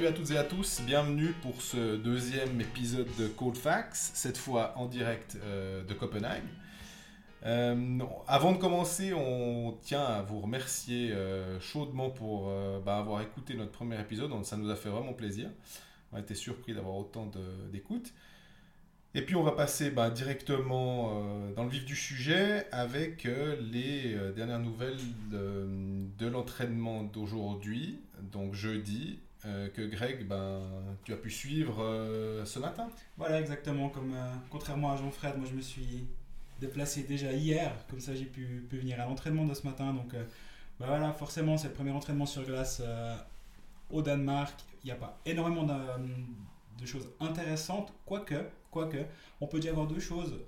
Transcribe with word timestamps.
Salut 0.00 0.12
à 0.12 0.16
toutes 0.16 0.30
et 0.30 0.38
à 0.38 0.44
tous, 0.44 0.80
bienvenue 0.86 1.34
pour 1.42 1.60
ce 1.60 1.96
deuxième 1.96 2.58
épisode 2.58 3.08
de 3.18 3.28
Cold 3.28 3.54
Facts, 3.54 3.96
cette 4.14 4.38
fois 4.38 4.72
en 4.78 4.86
direct 4.86 5.36
euh, 5.44 5.84
de 5.84 5.92
Copenhague. 5.92 6.42
Euh, 7.44 7.98
avant 8.26 8.52
de 8.52 8.56
commencer, 8.56 9.12
on 9.12 9.76
tient 9.82 10.02
à 10.02 10.22
vous 10.22 10.40
remercier 10.40 11.12
euh, 11.12 11.60
chaudement 11.60 12.08
pour 12.08 12.50
bah, 12.82 12.96
avoir 12.96 13.20
écouté 13.20 13.52
notre 13.52 13.72
premier 13.72 14.00
épisode. 14.00 14.32
Ça 14.42 14.56
nous 14.56 14.70
a 14.70 14.74
fait 14.74 14.88
vraiment 14.88 15.12
plaisir. 15.12 15.50
On 16.12 16.16
a 16.16 16.20
été 16.20 16.34
surpris 16.34 16.72
d'avoir 16.72 16.96
autant 16.96 17.26
de- 17.26 17.70
d'écoute. 17.70 18.14
Et 19.14 19.20
puis 19.20 19.36
on 19.36 19.42
va 19.42 19.52
passer 19.52 19.90
bah, 19.90 20.08
directement 20.08 21.22
dans 21.54 21.64
le 21.64 21.70
vif 21.70 21.84
du 21.84 21.94
sujet 21.94 22.66
avec 22.72 23.28
les 23.70 24.16
dernières 24.34 24.60
nouvelles 24.60 24.96
de 25.30 26.26
l'entraînement 26.26 27.02
d'aujourd'hui, 27.02 28.00
donc 28.32 28.54
jeudi, 28.54 29.18
euh, 29.46 29.68
que 29.70 29.82
Greg, 29.82 30.26
ben, 30.26 30.60
tu 31.04 31.14
as 31.14 31.16
pu 31.16 31.30
suivre 31.30 31.82
euh, 31.82 32.44
ce 32.44 32.58
matin. 32.58 32.88
Voilà, 33.16 33.40
exactement. 33.40 33.88
Comme, 33.88 34.12
euh, 34.14 34.34
contrairement 34.50 34.92
à 34.92 34.96
Jean-Fred, 34.96 35.38
moi 35.38 35.46
je 35.48 35.54
me 35.54 35.62
suis 35.62 36.06
déplacé 36.60 37.04
déjà 37.04 37.32
hier. 37.32 37.72
Comme 37.88 38.00
ça, 38.00 38.14
j'ai 38.14 38.26
pu, 38.26 38.66
venir 38.70 39.00
à 39.00 39.06
l'entraînement 39.06 39.46
de 39.46 39.54
ce 39.54 39.66
matin. 39.66 39.94
Donc, 39.94 40.14
bah 40.78 40.86
voilà, 40.88 41.12
forcément, 41.12 41.56
c'est 41.56 41.68
le 41.68 41.74
premier 41.74 41.90
entraînement 41.90 42.26
sur 42.26 42.44
glace 42.44 42.82
au 43.90 44.02
Danemark. 44.02 44.60
Il 44.84 44.86
n'y 44.86 44.92
a 44.92 44.96
pas 44.96 45.18
énormément 45.24 45.64
de, 45.64 46.86
choses 46.86 47.08
intéressantes. 47.18 47.94
Quoique, 48.04 48.42
quoique, 48.70 48.98
on 49.40 49.46
peut 49.46 49.58
déjà 49.58 49.70
avoir 49.70 49.86
deux 49.86 50.00
choses. 50.00 50.38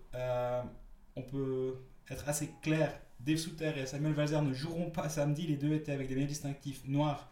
On 1.17 1.23
peut 1.23 1.77
être 2.11 2.29
assez 2.29 2.51
clair. 2.61 2.93
Dave 3.21 3.37
Souter 3.39 3.73
et 3.77 3.87
Samuel 3.87 4.13
Valzer 4.13 4.43
ne 4.43 4.53
joueront 4.53 4.91
pas 4.91 5.09
samedi. 5.09 5.47
Les 5.47 5.57
deux 5.57 5.73
étaient 5.73 5.93
avec 5.93 6.09
des 6.09 6.15
maillots 6.15 6.27
distinctifs 6.27 6.83
noirs. 6.87 7.31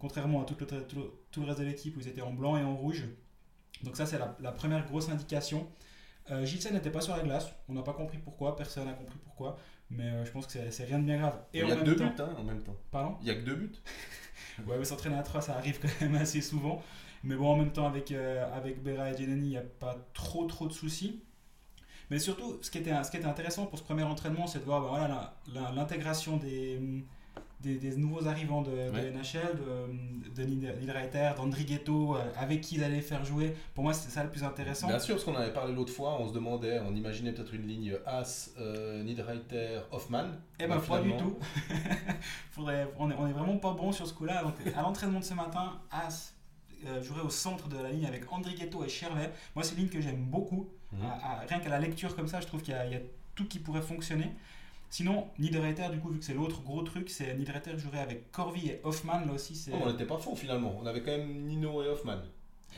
Contrairement 0.00 0.42
à 0.42 0.44
tout 0.44 0.56
le, 0.58 0.66
tout- 0.66 1.10
tout 1.30 1.40
le 1.40 1.46
reste 1.46 1.60
de 1.60 1.64
l'équipe 1.64 1.96
où 1.96 2.00
ils 2.00 2.08
étaient 2.08 2.22
en 2.22 2.32
blanc 2.32 2.56
et 2.56 2.62
en 2.64 2.74
rouge. 2.74 3.04
Donc 3.84 3.96
ça, 3.96 4.06
c'est 4.06 4.18
la, 4.18 4.36
la 4.40 4.50
première 4.52 4.84
grosse 4.86 5.08
indication. 5.08 5.68
Euh, 6.30 6.44
Gilsen 6.44 6.72
n'était 6.74 6.90
pas 6.90 7.00
sur 7.00 7.16
la 7.16 7.22
glace. 7.22 7.48
On 7.68 7.74
n'a 7.74 7.82
pas 7.82 7.92
compris 7.92 8.18
pourquoi. 8.18 8.56
Personne 8.56 8.86
n'a 8.86 8.92
compris 8.94 9.18
pourquoi. 9.22 9.58
Mais 9.90 10.04
euh, 10.04 10.24
je 10.24 10.30
pense 10.32 10.46
que 10.46 10.52
c'est- 10.70 10.84
rien 10.84 10.98
de 10.98 11.04
bien 11.04 11.18
grave. 11.18 11.38
Et 11.52 11.60
Il 11.60 11.68
y 11.68 11.70
a 11.70 11.74
même 11.76 11.84
deux 11.84 11.96
temps- 11.96 12.06
buts 12.06 12.14
hein, 12.22 12.34
en 12.38 12.44
même 12.44 12.62
temps. 12.62 12.76
Pardon? 12.90 13.16
Il 13.20 13.28
y 13.28 13.30
a 13.30 13.34
que 13.34 13.42
deux 13.44 13.54
buts. 13.54 13.72
Ouais, 14.66 14.76
mais 14.78 14.84
s'entraîner 14.84 15.16
à 15.16 15.22
3, 15.22 15.40
ça 15.40 15.54
arrive 15.56 15.78
quand 15.80 15.88
même 16.02 16.16
assez 16.16 16.42
souvent. 16.42 16.82
Mais 17.24 17.34
bon, 17.34 17.48
en 17.48 17.56
même 17.56 17.72
temps, 17.72 17.86
avec, 17.86 18.12
euh, 18.12 18.44
avec 18.54 18.82
Bera 18.82 19.10
et 19.10 19.16
Jenani, 19.16 19.46
il 19.46 19.50
n'y 19.50 19.56
a 19.56 19.62
pas 19.62 19.96
trop 20.12 20.44
trop 20.46 20.66
de 20.66 20.72
soucis. 20.72 21.22
Mais 22.10 22.18
surtout, 22.18 22.58
ce 22.62 22.70
qui 22.70 22.76
était, 22.78 22.92
ce 23.04 23.10
qui 23.10 23.16
était 23.16 23.26
intéressant 23.26 23.66
pour 23.66 23.78
ce 23.78 23.84
premier 23.84 24.02
entraînement, 24.02 24.46
c'est 24.46 24.58
de 24.58 24.64
voir 24.64 24.82
ben 24.82 24.88
voilà, 24.88 25.40
l'intégration 25.74 26.36
des, 26.36 26.78
des, 27.60 27.76
des 27.76 27.96
nouveaux 27.96 28.26
arrivants 28.26 28.62
de, 28.62 28.70
de 28.70 28.90
Ouais. 28.90 29.10
NHL, 29.10 29.58
de, 30.34 30.42
de 30.42 31.36
d'Andri 31.36 31.64
Ghetto, 31.64 32.16
euh, 32.16 32.20
avec 32.36 32.60
qui 32.62 32.76
ils 32.76 32.84
allaient 32.84 33.00
faire 33.00 33.24
jouer. 33.24 33.54
Pour 33.74 33.84
moi, 33.84 33.92
c'était 33.92 34.12
ça 34.12 34.24
le 34.24 34.30
plus 34.30 34.42
intéressant. 34.44 34.86
Bien 34.86 34.98
sûr, 34.98 35.14
parce 35.16 35.24
qu'on 35.24 35.34
avait 35.36 35.52
parlé 35.52 35.74
l'autre 35.74 35.92
fois, 35.92 36.18
on 36.20 36.28
se 36.28 36.32
demandait, 36.32 36.80
on 36.80 36.94
imaginait 36.94 37.32
peut-être 37.32 37.54
une 37.54 37.66
ligne 37.66 37.96
As, 38.06 38.50
euh, 38.58 39.02
Niederreiter, 39.02 39.80
Hoffman. 39.92 40.28
Eh 40.58 40.66
ben, 40.66 40.78
pas 40.80 41.00
du 41.00 41.16
tout. 41.16 41.36
Faudrait, 42.50 42.88
on, 42.98 43.10
est, 43.10 43.14
on 43.18 43.26
est 43.26 43.32
vraiment 43.32 43.56
pas 43.58 43.72
bon 43.72 43.92
sur 43.92 44.06
ce 44.06 44.14
coup-là. 44.14 44.42
À 44.76 44.82
l'entraînement 44.82 45.20
de 45.20 45.24
ce 45.24 45.34
matin, 45.34 45.80
As 45.90 46.34
euh, 46.86 47.02
jouerait 47.02 47.22
au 47.22 47.30
centre 47.30 47.68
de 47.68 47.76
la 47.78 47.90
ligne 47.90 48.06
avec 48.06 48.30
André 48.32 48.54
Ghetto 48.54 48.82
et 48.84 48.88
Chervet. 48.88 49.30
Moi, 49.54 49.64
c'est 49.64 49.74
une 49.74 49.80
ligne 49.82 49.88
que 49.88 50.00
j'aime 50.00 50.24
beaucoup. 50.24 50.68
Mhm. 50.92 51.02
À- 51.04 51.32
à- 51.32 51.40
rien 51.46 51.60
qu'à 51.60 51.68
la 51.68 51.78
lecture 51.78 52.16
comme 52.16 52.26
ça, 52.28 52.40
je 52.40 52.46
trouve 52.46 52.62
qu'il 52.62 52.74
il 52.86 52.92
y 52.92 52.96
a 52.96 53.00
tout 53.34 53.46
qui 53.46 53.58
pourrait 53.58 53.82
fonctionner. 53.82 54.32
Sinon, 54.90 55.28
Niederreiter, 55.38 55.88
du 55.92 56.00
coup, 56.00 56.10
vu 56.10 56.18
que 56.18 56.24
c'est 56.24 56.34
l'autre 56.34 56.62
gros 56.62 56.82
truc, 56.82 57.08
c'est 57.08 57.34
Niederreiter 57.34 57.78
jouerait 57.78 58.00
avec 58.00 58.32
Corvi 58.32 58.70
et 58.70 58.80
Hoffman. 58.82 59.24
Là 59.24 59.32
aussi, 59.32 59.54
c'est. 59.54 59.70
Oh, 59.72 59.78
on 59.84 59.90
n'était 59.90 60.04
pas 60.04 60.18
faux 60.18 60.34
finalement, 60.34 60.76
on 60.80 60.84
avait 60.84 61.00
quand 61.00 61.12
même 61.12 61.46
Nino 61.46 61.82
et 61.82 61.88
Hoffman. 61.88 62.20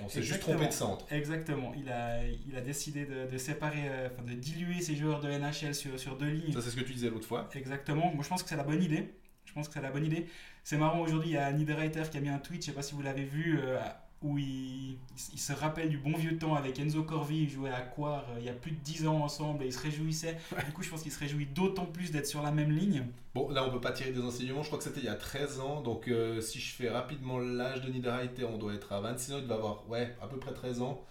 On 0.03 0.09
s'est 0.09 0.23
juste 0.23 0.41
trompé 0.41 0.67
de 0.67 0.73
centre. 0.73 1.07
Exactement. 1.11 1.73
Il 1.77 1.91
a, 1.91 2.25
il 2.25 2.57
a 2.57 2.61
décidé 2.61 3.05
de, 3.05 3.31
de 3.31 3.39
séparer, 3.39 3.89
euh, 3.89 4.09
enfin, 4.13 4.23
de 4.23 4.35
diluer 4.35 4.81
ses 4.81 4.97
joueurs 4.97 5.21
de 5.21 5.29
NHL 5.29 5.75
sur, 5.75 5.99
sur 5.99 6.17
deux 6.17 6.31
lignes. 6.31 6.53
Ça 6.53 6.63
c'est 6.63 6.71
ce 6.71 6.77
que 6.77 6.81
tu 6.85 6.93
disais 6.93 7.11
l'autre 7.11 7.27
fois. 7.27 7.49
Exactement. 7.55 8.11
Moi, 8.15 8.23
je 8.25 8.29
pense 8.29 8.43
que 8.43 8.49
c'est 8.49 8.57
la 8.57 8.65
bonne 8.65 8.83
idée. 8.83 9.15
Je 9.45 9.53
pense 9.53 9.69
que 9.69 9.75
c'est 9.75 9.83
la 9.83 9.91
bonne 9.91 10.07
idée. 10.07 10.27
C'est 10.65 10.79
marrant, 10.79 11.01
aujourd'hui, 11.01 11.31
il 11.31 11.35
y 11.35 11.37
a 11.37 11.53
Niederreiter 11.53 12.05
qui 12.11 12.17
a 12.17 12.21
mis 12.21 12.29
un 12.31 12.39
tweet, 12.39 12.63
je 12.63 12.67
sais 12.67 12.73
pas 12.73 12.83
si 12.83 12.95
vous 12.95 13.03
l'avez 13.03 13.25
vu, 13.25 13.59
euh, 13.61 13.79
où 14.23 14.39
il, 14.39 14.97
il 15.33 15.39
se 15.39 15.53
rappelle 15.53 15.89
du 15.89 15.99
bon 15.99 16.17
vieux 16.17 16.39
temps 16.39 16.55
avec 16.55 16.79
Enzo 16.79 17.03
Corvi, 17.03 17.43
ils 17.43 17.51
jouaient 17.51 17.71
à 17.71 17.81
Coire 17.81 18.25
euh, 18.31 18.39
il 18.41 18.45
y 18.47 18.49
a 18.49 18.53
plus 18.53 18.73
de 18.73 18.81
10 18.81 19.07
ans 19.07 19.23
ensemble 19.23 19.65
et 19.65 19.67
ils 19.67 19.73
se 19.73 19.81
réjouissaient. 19.81 20.39
Du 20.67 20.73
coup, 20.73 20.83
je 20.83 20.91
pense 20.91 21.03
qu'il 21.03 21.13
se 21.13 21.19
réjouit 21.19 21.47
d'autant 21.47 21.87
plus 21.87 22.11
d'être 22.11 22.27
sur 22.27 22.43
la 22.43 22.51
même 22.51 22.71
ligne. 22.71 23.05
Bon, 23.35 23.49
là 23.51 23.65
on 23.67 23.71
peut 23.71 23.81
pas 23.81 23.93
tirer 23.93 24.13
des 24.13 24.21
enseignements, 24.21 24.63
je 24.63 24.67
crois 24.67 24.79
que 24.79 24.85
c'était 24.85 25.01
il 25.01 25.07
y 25.07 25.09
a 25.09 25.15
13 25.15 25.61
ans, 25.61 25.81
donc 25.81 26.09
euh, 26.09 26.41
si 26.41 26.61
je 26.61 26.75
fais 26.75 26.91
rapidement 26.91 27.39
l'âge 27.39 27.81
de 27.81 27.91
Niederreiter, 27.91 28.45
on 28.45 28.59
doit 28.59 28.75
être 28.75 28.93
à 28.93 29.01
26 29.01 29.33
ans, 29.33 29.39
il 29.41 29.47
va 29.47 29.55
avoir 29.55 29.89
ouais, 29.89 30.15
à 30.21 30.27
peu 30.27 30.37
près 30.37 30.53
13 30.53 30.83
ans. 30.83 31.03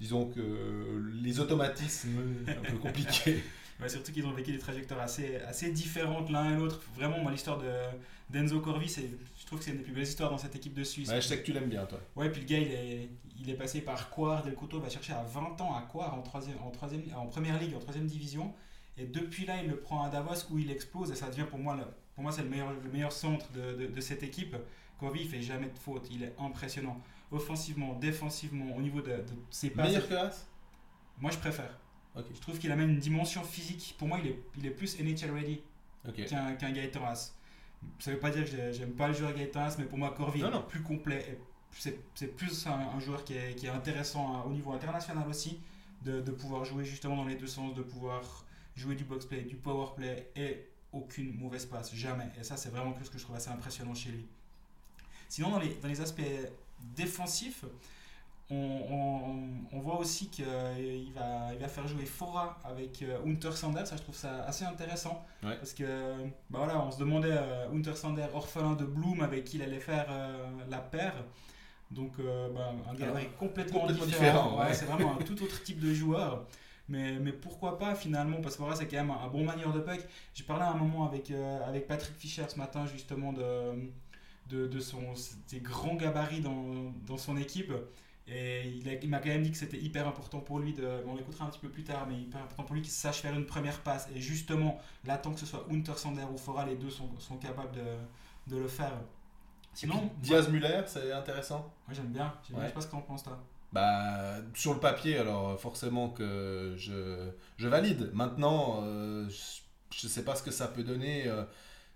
Disons 0.00 0.26
que 0.26 0.40
euh, 0.40 1.12
les 1.22 1.40
automatismes, 1.40 2.18
un 2.48 2.70
peu 2.70 2.76
compliqués. 2.76 3.42
Ouais, 3.82 3.88
surtout 3.88 4.12
qu'ils 4.12 4.26
ont 4.26 4.32
vécu 4.32 4.52
des 4.52 4.58
trajectoires 4.58 5.00
assez, 5.00 5.36
assez 5.36 5.70
différentes 5.70 6.30
l'un 6.30 6.52
et 6.52 6.56
l'autre. 6.56 6.80
Vraiment, 6.94 7.18
moi, 7.18 7.32
l'histoire 7.32 7.58
de 7.58 7.70
d'Enzo 8.30 8.60
Corvi, 8.60 8.88
c'est, 8.88 9.10
je 9.38 9.44
trouve 9.44 9.58
que 9.58 9.64
c'est 9.64 9.72
une 9.72 9.78
des 9.78 9.82
plus 9.82 9.92
belles 9.92 10.04
histoires 10.04 10.30
dans 10.30 10.38
cette 10.38 10.56
équipe 10.56 10.72
de 10.72 10.84
Suisse. 10.84 11.08
Ouais, 11.10 11.20
je 11.20 11.26
sais 11.26 11.38
que 11.38 11.44
tu 11.44 11.52
l'aimes 11.52 11.68
bien 11.68 11.84
toi. 11.84 12.00
Ouais, 12.16 12.30
puis 12.30 12.40
le 12.40 12.46
gars, 12.46 12.58
il 12.58 12.72
est, 12.72 13.08
il 13.38 13.50
est 13.50 13.54
passé 13.54 13.82
par 13.82 14.08
Coire, 14.08 14.42
Del 14.42 14.54
Couteau, 14.54 14.80
va 14.80 14.88
chercher 14.88 15.12
à 15.12 15.22
20 15.22 15.60
ans 15.60 15.76
à 15.76 15.82
Coire 15.82 16.14
en, 16.14 16.22
troisième, 16.22 16.56
en, 16.64 16.70
troisième, 16.70 17.02
en 17.14 17.26
première 17.26 17.60
ligue, 17.60 17.74
en 17.74 17.78
troisième 17.78 18.06
division. 18.06 18.54
Et 18.96 19.04
depuis 19.04 19.44
là, 19.44 19.62
il 19.62 19.68
le 19.68 19.76
prend 19.76 20.02
à 20.04 20.08
Davos 20.08 20.46
où 20.50 20.58
il 20.58 20.70
explose 20.70 21.10
et 21.10 21.14
ça 21.14 21.28
devient 21.28 21.46
pour 21.48 21.58
moi, 21.58 21.76
le, 21.76 21.82
pour 22.14 22.22
moi 22.22 22.32
c'est 22.32 22.42
le 22.42 22.48
meilleur, 22.48 22.72
le 22.72 22.90
meilleur 22.90 23.12
centre 23.12 23.50
de, 23.52 23.74
de, 23.74 23.86
de 23.86 24.00
cette 24.00 24.22
équipe. 24.22 24.56
Corvi, 24.98 25.22
il 25.22 25.28
fait 25.28 25.42
jamais 25.42 25.66
de 25.66 25.78
faute, 25.78 26.08
il 26.10 26.22
est 26.22 26.34
impressionnant. 26.38 27.00
Offensivement, 27.30 27.94
défensivement, 27.94 28.76
au 28.76 28.80
niveau 28.80 29.00
de, 29.00 29.10
de 29.10 29.22
ses 29.50 29.70
passes. 29.70 29.88
Meilleur 29.88 30.08
que 30.08 30.14
As 30.14 30.46
Moi, 31.18 31.30
je 31.30 31.38
préfère. 31.38 31.78
Je 32.16 32.40
trouve 32.40 32.58
qu'il 32.58 32.70
amène 32.70 32.90
une 32.90 32.98
dimension 32.98 33.42
physique. 33.42 33.94
Pour 33.98 34.08
moi, 34.08 34.18
il 34.22 34.30
est, 34.30 34.38
il 34.58 34.66
est 34.66 34.70
plus 34.70 34.98
NHL 35.00 35.30
ready 35.30 35.60
Ok. 36.08 36.26
qu'un 36.26 36.54
qu'un 36.56 36.72
Gaëtan 36.72 37.04
Haas. 37.06 37.32
Ça 37.98 38.12
veut 38.12 38.18
pas 38.18 38.30
dire 38.30 38.44
que 38.44 38.50
j'ai- 38.50 38.72
j'aime 38.72 38.92
pas 38.92 39.08
le 39.08 39.14
joueur 39.14 39.32
Gaëtan 39.34 39.60
Haas, 39.60 39.76
mais 39.78 39.84
pour 39.86 39.98
moi, 39.98 40.12
Corvi 40.16 40.40
Non, 40.42 40.60
est 40.60 40.68
plus 40.68 40.82
complet. 40.82 41.24
et 41.30 41.38
C'est 42.14 42.36
plus 42.36 42.66
un, 42.66 42.72
un 42.72 43.00
joueur 43.00 43.24
qui 43.24 43.34
est, 43.34 43.54
qui 43.54 43.66
est 43.66 43.70
intéressant 43.70 44.44
au 44.44 44.50
niveau 44.50 44.72
international 44.72 45.26
aussi, 45.26 45.58
de, 46.02 46.20
de 46.20 46.30
pouvoir 46.32 46.64
jouer 46.66 46.84
justement 46.84 47.16
dans 47.16 47.24
les 47.24 47.36
deux 47.36 47.46
sens, 47.46 47.74
de 47.74 47.82
pouvoir 47.82 48.44
jouer 48.76 48.94
du 48.94 49.04
box 49.04 49.24
play, 49.24 49.42
du 49.42 49.56
power 49.56 49.86
play 49.96 50.30
et 50.36 50.66
aucune 50.92 51.34
mauvaise 51.38 51.64
passe, 51.64 51.94
jamais. 51.94 52.28
Et 52.38 52.44
ça, 52.44 52.58
c'est 52.58 52.68
vraiment 52.68 52.92
quelque 52.92 53.04
chose 53.04 53.10
que 53.10 53.18
je 53.18 53.24
trouve 53.24 53.36
assez 53.36 53.48
impressionnant 53.50 53.94
chez 53.94 54.10
lui. 54.10 54.26
Sinon, 55.30 55.48
dans 55.50 55.58
les, 55.60 55.74
dans 55.76 55.88
les 55.88 56.00
aspects 56.02 56.20
défensifs, 56.94 57.64
on, 58.52 58.94
on- 58.94 59.48
on 59.74 59.80
voit 59.80 59.98
aussi 59.98 60.28
qu'il 60.28 60.44
va, 60.44 61.52
il 61.54 61.58
va 61.58 61.68
faire 61.68 61.86
jouer 61.88 62.04
Fora 62.04 62.58
avec 62.64 63.02
euh, 63.02 63.18
Hunter 63.26 63.52
Sander. 63.52 63.86
Ça, 63.86 63.96
je 63.96 64.02
trouve 64.02 64.14
ça 64.14 64.44
assez 64.44 64.64
intéressant. 64.64 65.24
Ouais. 65.42 65.56
Parce 65.56 65.72
que, 65.72 65.84
bah 66.50 66.58
voilà, 66.58 66.78
on 66.84 66.90
se 66.90 66.98
demandait, 66.98 67.30
euh, 67.32 67.70
Hunter 67.72 67.94
Sander, 67.94 68.26
orphelin 68.34 68.74
de 68.74 68.84
Bloom, 68.84 69.22
avec 69.22 69.44
qui 69.44 69.56
il 69.56 69.62
allait 69.62 69.80
faire 69.80 70.06
euh, 70.10 70.48
la 70.68 70.78
paire. 70.78 71.14
Donc, 71.90 72.12
euh, 72.20 72.48
bah, 72.54 72.72
un 72.90 72.94
gabarit 72.94 73.28
complètement, 73.38 73.80
complètement 73.80 74.06
différent. 74.06 74.24
différent, 74.44 74.58
Ouais, 74.60 74.66
ouais. 74.66 74.74
C'est 74.74 74.84
vraiment 74.86 75.12
un 75.18 75.22
tout 75.22 75.42
autre 75.42 75.62
type 75.62 75.80
de 75.80 75.92
joueur. 75.94 76.44
Mais, 76.88 77.18
mais 77.18 77.32
pourquoi 77.32 77.78
pas 77.78 77.94
finalement 77.94 78.40
Parce 78.42 78.56
que 78.56 78.62
voilà, 78.62 78.76
c'est 78.76 78.86
quand 78.88 78.96
même 78.96 79.10
un, 79.10 79.20
un 79.24 79.28
bon 79.28 79.44
manieur 79.44 79.72
de 79.72 79.80
puck. 79.80 80.00
J'ai 80.34 80.44
parlé 80.44 80.64
à 80.64 80.70
un 80.72 80.76
moment 80.76 81.06
avec, 81.06 81.30
euh, 81.30 81.66
avec 81.66 81.86
Patrick 81.86 82.14
Fischer 82.16 82.44
ce 82.48 82.56
matin, 82.58 82.86
justement, 82.86 83.32
de, 83.32 83.90
de, 84.50 84.66
de 84.66 84.80
son, 84.80 85.00
ses 85.46 85.60
grands 85.60 85.94
gabarits 85.94 86.40
dans, 86.40 86.92
dans 87.06 87.16
son 87.16 87.36
équipe. 87.36 87.72
Et 88.28 88.68
il, 88.68 89.08
m'a 89.08 89.18
quand 89.18 89.28
même 89.28 89.42
dit 89.42 89.50
que 89.50 89.56
c'était 89.56 89.78
hyper 89.78 90.06
important 90.06 90.40
pour 90.40 90.60
lui, 90.60 90.72
de, 90.72 90.86
on 91.06 91.16
l'écoutera 91.16 91.44
un 91.44 91.48
petit 91.48 91.58
peu 91.58 91.68
plus 91.68 91.82
tard, 91.82 92.06
mais 92.08 92.16
hyper 92.16 92.40
important 92.40 92.62
pour 92.62 92.74
lui 92.74 92.82
qu'il 92.82 92.92
sache 92.92 93.20
faire 93.20 93.34
une 93.34 93.46
première 93.46 93.80
passe. 93.80 94.08
Et 94.14 94.20
justement, 94.20 94.80
là, 95.04 95.18
tant 95.18 95.32
que 95.32 95.40
ce 95.40 95.46
soit 95.46 95.66
Hunter 95.70 95.94
Sander 95.96 96.24
ou 96.32 96.36
Fora, 96.36 96.64
les 96.64 96.76
deux 96.76 96.90
sont, 96.90 97.10
sont 97.18 97.36
capables 97.36 97.74
de, 97.74 98.54
de 98.54 98.60
le 98.60 98.68
faire. 98.68 98.92
Sinon, 99.74 100.10
Diaz 100.18 100.48
Muller, 100.48 100.82
c'est 100.86 101.12
intéressant. 101.12 101.72
moi 101.86 101.94
j'aime 101.94 102.12
bien. 102.12 102.34
J'aime 102.44 102.56
bien. 102.56 102.58
Ouais. 102.58 102.64
Je 102.64 102.68
sais 102.68 102.74
pas 102.74 102.80
ce 102.82 102.86
que 102.86 102.92
t'en 102.92 103.00
penses, 103.00 103.24
toi. 103.24 103.42
Bah, 103.72 104.36
sur 104.54 104.74
le 104.74 104.80
papier, 104.80 105.18
alors 105.18 105.58
forcément 105.58 106.10
que 106.10 106.74
je, 106.76 107.30
je 107.56 107.68
valide. 107.68 108.10
Maintenant, 108.12 108.80
euh, 108.82 109.28
je 109.90 110.06
ne 110.06 110.10
sais 110.10 110.24
pas 110.24 110.36
ce 110.36 110.42
que 110.42 110.50
ça 110.50 110.68
peut 110.68 110.84
donner 110.84 111.26
euh, 111.26 111.44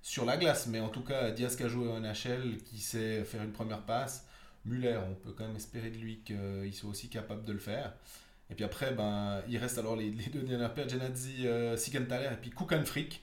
sur 0.00 0.24
la 0.24 0.38
glace, 0.38 0.66
mais 0.68 0.80
en 0.80 0.88
tout 0.88 1.02
cas, 1.02 1.30
Diaz 1.30 1.54
qui 1.54 1.64
a 1.64 1.68
joué 1.68 1.88
en 1.88 2.00
NHL, 2.00 2.58
qui 2.64 2.78
sait 2.78 3.24
faire 3.24 3.42
une 3.42 3.52
première 3.52 3.82
passe, 3.82 4.25
Muller, 4.66 4.98
on 5.10 5.14
peut 5.14 5.32
quand 5.32 5.46
même 5.46 5.56
espérer 5.56 5.90
de 5.90 5.96
lui 5.96 6.22
qu'il 6.24 6.74
soit 6.74 6.90
aussi 6.90 7.08
capable 7.08 7.44
de 7.44 7.52
le 7.52 7.58
faire. 7.58 7.94
Et 8.50 8.54
puis 8.54 8.64
après, 8.64 8.92
ben, 8.92 9.42
il 9.48 9.56
reste 9.58 9.78
alors 9.78 9.96
les, 9.96 10.10
les 10.10 10.26
deux 10.26 10.42
dernières 10.42 10.72
paires, 10.74 10.88
Genadzi, 10.88 11.46
euh, 11.46 11.76
Sigenthaler 11.76 12.30
et 12.32 12.36
puis 12.36 12.50
Kukan 12.50 12.84
Frick. 12.84 13.22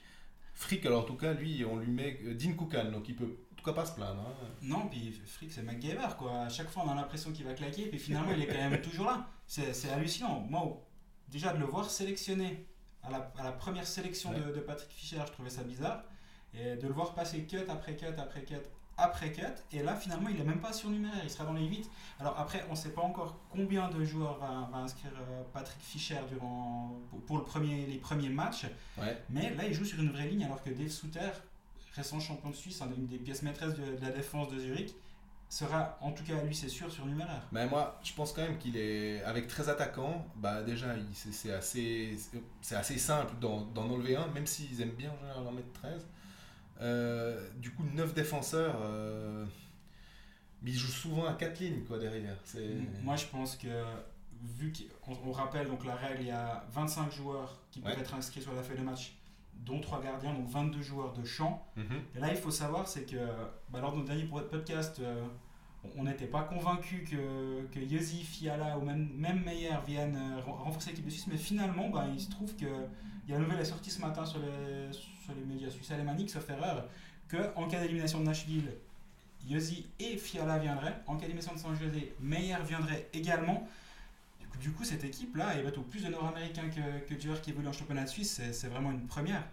Frick, 0.54 0.84
alors 0.86 1.02
en 1.02 1.06
tout 1.06 1.16
cas, 1.16 1.32
lui, 1.32 1.64
on 1.64 1.78
lui 1.78 1.90
met 1.90 2.20
euh, 2.24 2.34
Dean 2.34 2.52
Kukan, 2.52 2.90
donc 2.90 3.08
il 3.08 3.16
peut 3.16 3.24
en 3.52 3.54
tout 3.56 3.64
cas 3.64 3.72
pas 3.72 3.86
se 3.86 3.94
plaindre. 3.94 4.20
hein. 4.20 4.46
Non, 4.62 4.88
puis 4.88 5.12
Frick, 5.26 5.50
c'est 5.50 5.62
McGaver, 5.62 6.14
quoi. 6.18 6.42
À 6.42 6.48
chaque 6.48 6.68
fois, 6.68 6.84
on 6.86 6.90
a 6.90 6.94
l'impression 6.94 7.32
qu'il 7.32 7.44
va 7.46 7.54
claquer, 7.54 7.86
puis 7.86 7.98
finalement, 7.98 8.32
il 8.32 8.42
est 8.42 8.46
quand 8.46 8.70
même 8.70 8.80
toujours 8.82 9.06
là. 9.06 9.26
C'est 9.46 9.90
hallucinant. 9.90 10.40
Moi, 10.40 10.86
déjà, 11.28 11.52
de 11.52 11.58
le 11.58 11.64
voir 11.66 11.90
sélectionné 11.90 12.66
à 13.02 13.10
la, 13.10 13.32
à 13.38 13.44
la 13.44 13.52
première 13.52 13.86
sélection 13.86 14.30
de, 14.32 14.52
de 14.52 14.60
Patrick 14.60 14.90
Fischer, 14.90 15.20
je 15.26 15.32
trouvais 15.32 15.50
ça 15.50 15.62
bizarre. 15.62 16.04
Et 16.52 16.76
de 16.76 16.86
le 16.86 16.92
voir 16.92 17.14
passer 17.14 17.44
cut 17.46 17.56
après 17.68 17.96
cut 17.96 18.04
après 18.16 18.44
cut 18.44 18.54
après 18.96 19.32
cut. 19.32 19.42
Et 19.72 19.82
là, 19.82 19.94
finalement, 19.96 20.28
il 20.28 20.36
n'est 20.36 20.44
même 20.44 20.60
pas 20.60 20.72
surnuméraire. 20.72 21.20
Il 21.22 21.30
sera 21.30 21.44
dans 21.44 21.52
les 21.52 21.66
8. 21.66 21.90
Alors 22.20 22.38
après, 22.38 22.64
on 22.68 22.72
ne 22.72 22.76
sait 22.76 22.90
pas 22.90 23.02
encore 23.02 23.36
combien 23.50 23.88
de 23.88 24.04
joueurs 24.04 24.38
va, 24.38 24.68
va 24.70 24.78
inscrire 24.78 25.12
euh, 25.20 25.42
Patrick 25.52 25.80
Fischer 25.80 26.20
durant, 26.28 26.96
pour, 27.26 27.38
le 27.38 27.44
premier, 27.44 27.86
les 27.86 27.98
premiers 27.98 28.28
matchs. 28.28 28.66
Ouais. 28.98 29.22
Mais 29.30 29.54
là, 29.54 29.64
il 29.66 29.74
joue 29.74 29.84
sur 29.84 30.00
une 30.00 30.10
vraie 30.10 30.28
ligne 30.28 30.44
alors 30.44 30.62
que 30.62 30.70
Dave 30.70 30.88
Souter, 30.88 31.30
récent 31.94 32.20
champion 32.20 32.50
de 32.50 32.56
Suisse, 32.56 32.80
hein, 32.82 32.88
une 32.96 33.06
des 33.06 33.18
pièces 33.18 33.42
maîtresses 33.42 33.74
de, 33.74 33.96
de 33.96 34.02
la 34.02 34.10
défense 34.10 34.48
de 34.50 34.58
Zurich, 34.58 34.94
sera, 35.48 35.96
en 36.00 36.10
tout 36.12 36.24
cas, 36.24 36.42
lui, 36.42 36.54
c'est 36.54 36.68
sûr, 36.68 36.90
surnuméraire. 36.90 37.42
Mais 37.52 37.66
moi, 37.66 38.00
je 38.02 38.12
pense 38.12 38.32
quand 38.32 38.42
même 38.42 38.58
qu'il 38.58 38.76
est 38.76 39.22
avec 39.22 39.46
13 39.46 39.68
attaquants. 39.68 40.26
Bah 40.36 40.62
déjà, 40.62 40.88
c'est 41.12 41.52
assez, 41.52 42.16
c'est 42.60 42.74
assez 42.74 42.98
simple 42.98 43.34
d'en 43.40 43.60
d'en 43.60 43.88
enlever 43.88 44.16
un, 44.16 44.26
même 44.28 44.46
s'ils 44.46 44.80
aiment 44.80 44.96
bien 44.96 45.12
en 45.12 45.18
général 45.18 45.46
en 45.46 45.52
mettre 45.52 45.72
13. 45.74 46.06
Euh, 46.80 47.48
du 47.56 47.70
coup, 47.72 47.84
9 47.94 48.14
défenseurs. 48.14 48.76
euh, 48.82 49.44
mais 50.62 50.70
ils 50.70 50.78
jouent 50.78 50.88
souvent 50.88 51.26
à 51.26 51.34
4 51.34 51.60
lignes 51.60 51.84
quoi 51.84 51.98
derrière. 51.98 52.36
Moi, 53.02 53.16
je 53.16 53.26
pense 53.26 53.56
que, 53.56 53.84
vu 54.42 54.72
qu'on 55.02 55.12
on 55.26 55.32
rappelle 55.32 55.66
donc 55.68 55.84
la 55.84 55.94
règle, 55.94 56.22
il 56.22 56.26
y 56.28 56.30
a 56.30 56.64
25 56.72 57.12
joueurs 57.12 57.58
qui 57.70 57.80
peuvent 57.80 57.98
être 57.98 58.14
inscrits 58.14 58.40
sur 58.42 58.54
la 58.54 58.62
feuille 58.62 58.78
de 58.78 58.82
match, 58.84 59.14
dont 59.54 59.80
3 59.80 60.02
gardiens, 60.02 60.32
donc 60.32 60.48
22 60.48 60.80
joueurs 60.82 61.12
de 61.12 61.22
champ. 61.24 61.66
Mhm. 61.76 61.84
Et 62.16 62.18
là, 62.20 62.28
il 62.30 62.36
faut 62.36 62.50
savoir, 62.50 62.88
c'est 62.88 63.04
que 63.04 63.16
bah, 63.70 63.80
lors 63.80 63.92
de 63.92 63.98
notre 63.98 64.08
dernier 64.08 64.24
podcast, 64.24 64.98
euh, 65.00 65.22
on 65.96 66.04
n'était 66.04 66.26
pas 66.26 66.42
convaincu 66.44 67.04
que, 67.04 67.66
que 67.70 67.78
Yossi, 67.78 68.24
Fiala 68.24 68.78
ou 68.78 68.82
même, 68.86 69.10
même 69.14 69.44
Meyer 69.44 69.76
viennent 69.86 70.18
ren- 70.46 70.52
renforcer 70.64 70.90
l'équipe 70.90 71.04
de 71.04 71.10
Suisse, 71.10 71.26
mais 71.26 71.36
finalement, 71.36 71.90
bah, 71.90 72.06
il 72.10 72.18
se 72.20 72.30
trouve 72.30 72.56
que 72.56 72.64
il 73.26 73.30
y 73.30 73.34
a 73.34 73.36
une 73.38 73.44
nouvelle 73.44 73.60
est 73.60 73.64
sortie 73.64 73.90
ce 73.90 74.00
matin 74.00 74.24
sur 74.24 74.38
les, 74.40 74.92
sur 74.92 75.32
les 75.34 75.44
médias 75.44 75.70
suisses 75.70 75.90
alémaniques, 75.90 76.30
sauf 76.30 76.48
erreur, 76.50 76.88
qu'en 77.30 77.66
cas 77.68 77.80
d'élimination 77.80 78.20
de 78.20 78.24
Nashville, 78.24 78.70
Yossi 79.48 79.86
et 79.98 80.16
Fiala 80.16 80.58
viendraient. 80.58 80.96
En 81.06 81.14
cas 81.16 81.22
d'élimination 81.22 81.54
de 81.54 81.58
San 81.58 81.76
José, 81.78 82.14
Meyer 82.20 82.56
viendrait 82.66 83.08
également. 83.12 83.66
Du 84.40 84.46
coup, 84.48 84.58
du 84.58 84.70
coup, 84.72 84.84
cette 84.84 85.04
équipe-là, 85.04 85.54
elle 85.54 85.64
va 85.64 85.70
au 85.76 85.82
plus 85.82 86.04
de 86.04 86.08
Nord-Américains 86.10 86.68
que, 86.68 87.06
que 87.06 87.14
de 87.14 87.20
joueurs 87.20 87.40
qui 87.40 87.50
évoluent 87.50 87.68
en 87.68 87.72
championnat 87.72 88.04
de 88.04 88.08
Suisse, 88.08 88.40
c'est- 88.52 88.68
vraiment 88.68 88.90
une 88.92 89.06
première. 89.06 89.44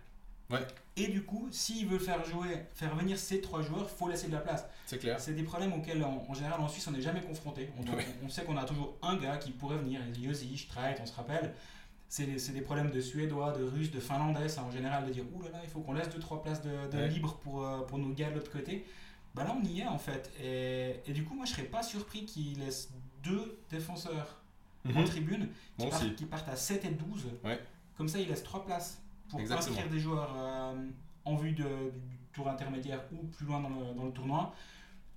Ouais. 0.50 0.60
Et 0.98 1.08
du 1.08 1.24
coup, 1.24 1.48
s'il 1.52 1.88
veut 1.88 1.98
faire 2.00 2.24
jouer, 2.26 2.66
faire 2.74 2.94
venir 2.96 3.18
ces 3.18 3.40
trois 3.40 3.62
joueurs, 3.62 3.90
faut 3.90 4.10
laisser 4.10 4.28
de 4.28 4.34
la 4.34 4.42
place. 4.42 4.66
C'est 4.86 4.98
clair. 4.98 5.18
C'est 5.20 5.34
des 5.34 5.44
problèmes 5.44 5.72
auxquels, 5.74 6.04
en, 6.04 6.26
en 6.28 6.34
général, 6.34 6.60
en 6.60 6.68
Suisse, 6.68 6.86
on 6.88 6.92
n'est 6.92 7.02
jamais 7.02 7.22
confronté. 7.22 7.70
On, 7.80 7.90
Ouais. 7.96 8.06
on 8.24 8.28
sait 8.30 8.44
qu'on 8.44 8.58
a 8.58 8.66
toujours 8.66 8.98
un 9.02 9.16
gars 9.16 9.38
qui 9.38 9.52
pourrait 9.52 9.78
venir. 9.78 10.02
Yossi, 10.20 10.58
Streit, 10.58 10.98
on 11.02 11.06
se 11.06 11.14
rappelle. 11.14 11.54
C'est 12.14 12.26
des, 12.54 12.60
problèmes 12.62 12.92
de 12.92 13.00
Suédois, 13.00 13.54
de 13.54 13.64
Russes, 13.64 13.90
de 13.90 14.02
Finlandais, 14.02 14.50
ça, 14.50 14.64
en 14.64 14.70
général, 14.70 15.06
de 15.08 15.14
dire 15.14 15.24
Ouh 15.34 15.44
là 15.44 15.50
là, 15.52 15.60
il 15.64 15.70
faut 15.70 15.80
qu'on 15.80 15.94
laisse 15.94 16.10
deux 16.10 16.20
trois 16.20 16.42
places 16.44 16.62
de, 16.62 16.70
de 16.92 16.98
Ouais. 16.98 17.08
libre 17.08 17.36
pour, 17.36 17.66
euh, 17.66 17.80
pour 17.88 18.00
nos 18.00 18.10
gars 18.10 18.30
de 18.30 18.36
l'autre 18.36 18.52
côté. 18.52 18.86
Bah 19.34 19.46
là, 19.46 19.56
on 19.58 19.64
y 19.66 19.80
est 19.80 19.88
en 19.88 19.98
fait. 19.98 20.30
Et, 20.44 21.00
et 21.10 21.14
du 21.14 21.24
coup, 21.24 21.34
moi, 21.36 21.46
je 21.46 21.52
serais 21.54 21.64
pas 21.64 21.82
surpris 21.82 22.26
qu'il 22.26 22.60
laisse 22.60 22.90
deux 23.24 23.58
défenseurs 23.70 24.42
en 24.94 25.00
Mhm. 25.00 25.06
tribune 25.06 25.48
qui, 25.78 25.88
partent, 25.88 26.04
aussi. 26.04 26.16
qui 26.16 26.26
partent 26.26 26.50
à 26.50 26.58
7 26.58 26.84
et 26.84 26.90
12. 26.90 27.28
Ouais. 27.46 27.58
Comme 27.98 28.10
ça, 28.10 28.20
il 28.20 28.28
laisse 28.28 28.44
trois 28.44 28.66
places 28.66 29.02
pour 29.30 29.40
Exactement. 29.40 29.70
inscrire 29.72 29.90
des 29.90 30.00
joueurs 30.00 30.34
euh, 30.36 30.74
en 31.24 31.36
vue 31.38 31.54
de- 31.54 31.64
du 31.64 32.18
tour 32.34 32.50
intermédiaire 32.50 33.00
ou 33.14 33.26
plus 33.28 33.46
loin 33.46 33.62
dans 33.62 33.70
le, 33.70 33.94
dans 33.96 34.04
le 34.04 34.12
tournoi. 34.12 34.54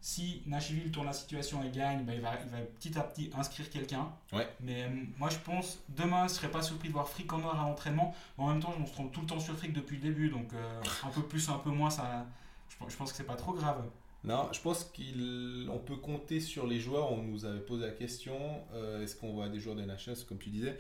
Si 0.07 0.43
Nashville 0.45 0.91
tourne 0.91 1.07
la 1.07 1.15
situation 1.15 1.65
et 1.65 1.71
gagne, 1.71 2.05
bah, 2.05 2.13
il, 2.15 2.21
va, 2.21 2.33
il 2.45 2.51
va 2.51 2.59
petit 2.59 2.99
à 2.99 3.01
petit 3.01 3.31
inscrire 3.35 3.71
quelqu'un. 3.71 4.13
Ouais. 4.35 4.47
Mais 4.61 4.83
euh, 4.83 4.89
moi, 5.17 5.31
je 5.31 5.39
pense, 5.39 5.79
demain, 5.89 6.29
je 6.29 6.35
serais 6.35 6.51
pas 6.51 6.61
surpris 6.61 6.89
de 6.89 6.93
voir 6.93 7.09
Frick 7.09 7.33
en 7.33 7.39
noir 7.39 7.59
à 7.59 7.67
l'entraînement. 7.67 8.15
En 8.37 8.49
même 8.51 8.61
temps, 8.61 8.75
on 8.79 8.85
se 8.85 8.93
trompe 8.93 9.13
tout 9.13 9.23
le 9.23 9.27
temps 9.27 9.41
sur 9.41 9.57
Frick 9.57 9.73
depuis 9.73 9.97
le 9.97 10.03
début. 10.03 10.29
Donc, 10.29 10.53
euh, 10.53 10.83
un 11.05 11.09
peu 11.09 11.23
plus, 11.23 11.49
un 11.49 11.57
peu 11.57 11.71
moins, 11.71 11.89
ça, 11.89 12.27
je, 12.69 12.77
pense- 12.77 12.93
je 12.93 12.97
pense 12.99 13.13
que 13.13 13.17
c'est 13.17 13.25
pas 13.25 13.37
trop 13.37 13.55
grave. 13.55 13.83
Non, 14.25 14.51
je 14.53 14.61
pense 14.61 14.85
qu'on 14.85 15.79
peut 15.79 15.97
compter 15.97 16.39
sur 16.41 16.67
les 16.67 16.81
joueurs. 16.81 17.11
On 17.11 17.23
nous 17.23 17.47
avait 17.47 17.61
posé 17.61 17.87
la 17.87 17.93
question 17.93 18.63
euh, 18.75 19.03
est-ce 19.03 19.17
qu'on 19.17 19.33
voit 19.33 19.49
des 19.49 19.59
joueurs 19.59 19.77
de 19.77 19.85
NHS, 19.87 20.25
comme 20.29 20.37
tu 20.39 20.51
disais 20.51 20.79